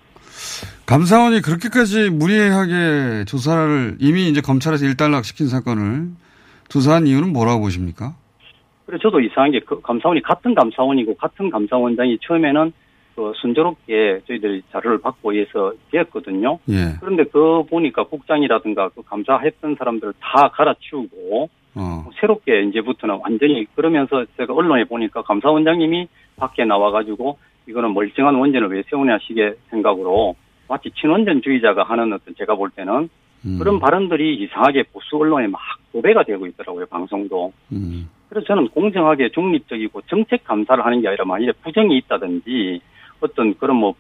감사원이 0.87 1.41
그렇게까지 1.41 2.11
무리하게 2.11 3.25
조사를 3.27 3.97
이미 4.01 4.29
이제 4.29 4.41
검찰에서 4.41 4.85
일단락 4.85 5.25
시킨 5.25 5.49
사건을 5.49 6.09
조사한 6.69 7.07
이유는 7.07 7.33
뭐라고 7.33 7.61
보십니까? 7.63 8.15
그래서 8.87 9.03
저도 9.03 9.21
이상한 9.21 9.51
게 9.51 9.61
그 9.61 9.81
감사원이 9.81 10.23
같은 10.23 10.55
감사원이고 10.55 11.17
같은 11.17 11.51
감사원장이 11.51 12.19
처음에는 12.23 12.73
그 13.17 13.33
순조롭게 13.41 14.21
저희들이 14.29 14.63
자료를 14.71 14.99
받고 15.01 15.35
해서 15.35 15.73
되었거든요. 15.91 16.59
예. 16.69 16.95
그런데 17.01 17.25
그 17.25 17.65
보니까 17.69 18.05
국장이라든가 18.05 18.91
그 18.91 19.03
감사했던 19.03 19.77
사람들을 19.79 20.13
다 20.21 20.51
갈아치우고 20.53 21.49
어. 21.77 22.09
새롭게 22.19 22.63
이제부터는 22.63 23.19
완전히 23.23 23.67
그러면서 23.75 24.25
제가 24.37 24.55
언론에 24.55 24.85
보니까 24.85 25.23
감사원장님이 25.23 26.09
밖에 26.37 26.65
나와가지고 26.65 27.39
이거는 27.69 27.93
멀쩡한 27.95 28.35
원전을 28.35 28.69
왜 28.69 28.83
세우냐 28.89 29.19
식의 29.19 29.57
생각으로 29.71 30.35
마치 30.69 30.91
친원전주의자가 30.91 31.85
하는 31.85 32.13
어떤 32.13 32.35
제가 32.35 32.55
볼 32.55 32.71
때는 32.71 33.09
음. 33.45 33.59
그런 33.59 33.79
발언들이 33.79 34.37
이상하게 34.37 34.85
보수 34.93 35.17
언론에 35.17 35.47
막 35.47 35.61
도배가 35.93 36.25
되고 36.25 36.47
있더라고요 36.47 36.87
방송도. 36.87 37.53
음. 37.73 38.09
그래서 38.29 38.47
저는 38.47 38.69
공정하게 38.69 39.31
중립적이고 39.31 40.03
정책 40.03 40.45
감사를 40.45 40.85
하는 40.85 41.01
게 41.01 41.09
아니라 41.09 41.25
만약에 41.25 41.53
부정이 41.63 41.97
있다든지 41.99 42.81
어떤 43.21 43.57
그런 43.57 43.77
뭐 43.77 43.95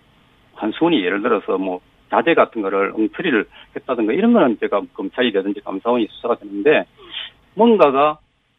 한수원이 0.54 1.04
예를 1.04 1.22
들어서 1.22 1.58
뭐 1.58 1.80
자재 2.10 2.34
같은 2.34 2.62
거를 2.62 2.92
엉터리를 2.94 3.46
했다든가 3.76 4.12
이런 4.12 4.32
거는 4.32 4.58
제가 4.58 4.82
검찰이라든지 4.94 5.60
감사원이 5.60 6.08
수사가 6.10 6.36
되는데 6.36 6.84
뭔가가 7.56 8.18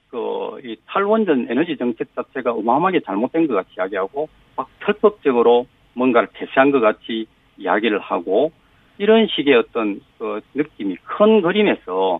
그 0.09 0.37
이 0.63 0.75
탈원전 0.87 1.47
에너지 1.49 1.77
정책 1.77 2.13
자체가 2.15 2.51
어마어마하게 2.51 3.01
잘못된 3.01 3.47
것 3.47 3.53
같이 3.53 3.69
이야기하고 3.77 4.29
막 4.55 4.67
철법적으로 4.83 5.67
뭔가를 5.93 6.29
폐쇄한 6.33 6.71
것 6.71 6.79
같이 6.79 7.27
이야기를 7.57 7.99
하고 7.99 8.51
이런 8.97 9.27
식의 9.27 9.55
어떤 9.55 10.01
그 10.17 10.41
느낌이 10.53 10.95
큰 11.03 11.41
그림에서 11.41 12.19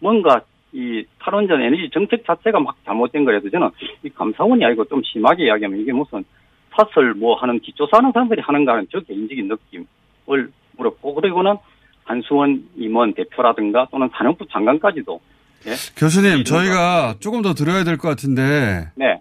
뭔가 0.00 0.42
이 0.72 1.04
탈원전 1.18 1.62
에너지 1.62 1.88
정책 1.90 2.26
자체가 2.26 2.60
막 2.60 2.76
잘못된 2.84 3.24
거라도 3.24 3.48
저는 3.48 3.70
이 4.02 4.10
감사원이 4.10 4.64
아니고 4.64 4.84
좀 4.84 5.02
심하게 5.02 5.46
이야기하면 5.46 5.80
이게 5.80 5.92
무슨 5.92 6.24
탓을 6.70 7.14
뭐 7.14 7.34
하는 7.36 7.58
뒷조사하는 7.60 8.12
사람들이 8.12 8.42
하는가 8.42 8.72
하는 8.72 8.86
저 8.92 9.00
개인적인 9.00 9.48
느낌을 9.48 10.52
물었고 10.76 11.14
그리고는 11.14 11.56
한수원 12.04 12.68
임원 12.76 13.14
대표라든가 13.14 13.88
또는 13.90 14.08
산업부 14.12 14.46
장관까지도 14.46 15.20
예? 15.66 15.74
교수님, 15.96 16.44
저희가 16.44 17.16
조금 17.20 17.42
더 17.42 17.54
들어야 17.54 17.84
될 17.84 17.96
것 17.98 18.08
같은데, 18.08 18.90
네. 18.94 19.20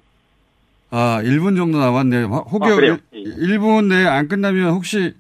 아, 0.90 1.20
1분 1.24 1.58
정도 1.58 1.80
남았네요. 1.80 2.28
혹여 2.28 2.72
아, 2.72 2.76
그래요? 2.76 2.98
예. 3.14 3.20
1, 3.20 3.60
분 3.60 3.88
내에 3.90 4.06
안 4.06 4.28
끝나면 4.28 4.72
혹시 4.72 5.14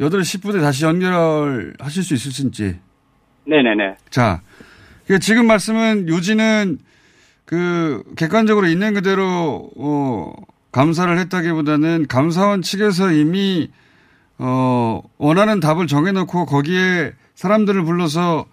8시 0.00 0.40
10분에 0.40 0.60
다시 0.60 0.84
연결하실 0.84 2.02
수 2.02 2.14
있으신지. 2.14 2.78
네네네. 3.46 3.96
자, 4.08 4.40
그 5.06 5.18
지금 5.18 5.46
말씀은 5.46 6.08
요지는 6.08 6.78
그 7.44 8.02
객관적으로 8.16 8.68
있는 8.68 8.94
그대로 8.94 9.70
어 9.76 10.32
감사를 10.72 11.18
했다기보다는 11.18 12.06
감사원 12.08 12.62
측에서 12.62 13.10
이미 13.10 13.68
어 14.38 15.02
원하는 15.18 15.58
답을 15.60 15.86
정해놓고 15.88 16.46
거기에 16.46 17.12
사람들을 17.34 17.82
불러서 17.84 18.46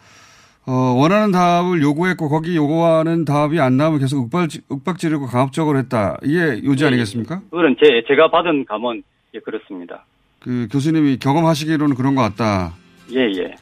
어 0.70 0.74
원하는 0.74 1.32
답을 1.32 1.82
요구했고 1.82 2.28
거기 2.28 2.56
요구하는 2.58 3.24
답이 3.24 3.58
안 3.60 3.78
나오면 3.78 4.02
계속 4.02 4.26
윽박, 4.26 4.50
윽박지르고 4.70 5.28
강압적으로 5.28 5.78
했다. 5.80 6.18
이게 6.24 6.62
요지 6.66 6.84
예, 6.84 6.88
아니겠습니까? 6.88 7.42
그건 7.50 7.78
제, 7.82 8.04
제가 8.06 8.30
받은 8.30 8.66
감은 8.66 9.02
예, 9.34 9.40
그렇습니다. 9.40 10.06
그 10.42 10.68
교수님이 10.70 11.20
경험하시기로는 11.20 11.96
그런 11.96 12.16
것 12.16 12.22
같다. 12.22 12.74
예, 13.14 13.20
예. 13.40 13.56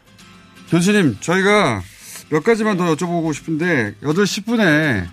교수님, 0.71 1.17
저희가 1.19 1.81
몇 2.31 2.43
가지만 2.43 2.75
더 2.75 2.85
여쭤보고 2.95 3.33
싶은데 3.35 3.93
8시 4.01 4.43
10분에 4.45 5.03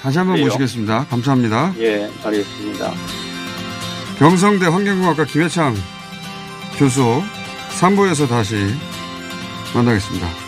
다시 0.00 0.18
한번 0.18 0.34
그래요? 0.34 0.46
모시겠습니다. 0.46 1.04
감사합니다. 1.04 1.72
예, 1.78 2.08
알겠습니다. 2.24 2.90
경성대 4.18 4.66
환경공학과 4.66 5.24
김해창 5.24 5.74
교수 6.78 7.22
3부에서 7.80 8.28
다시 8.28 8.56
만나겠습니다. 9.72 10.47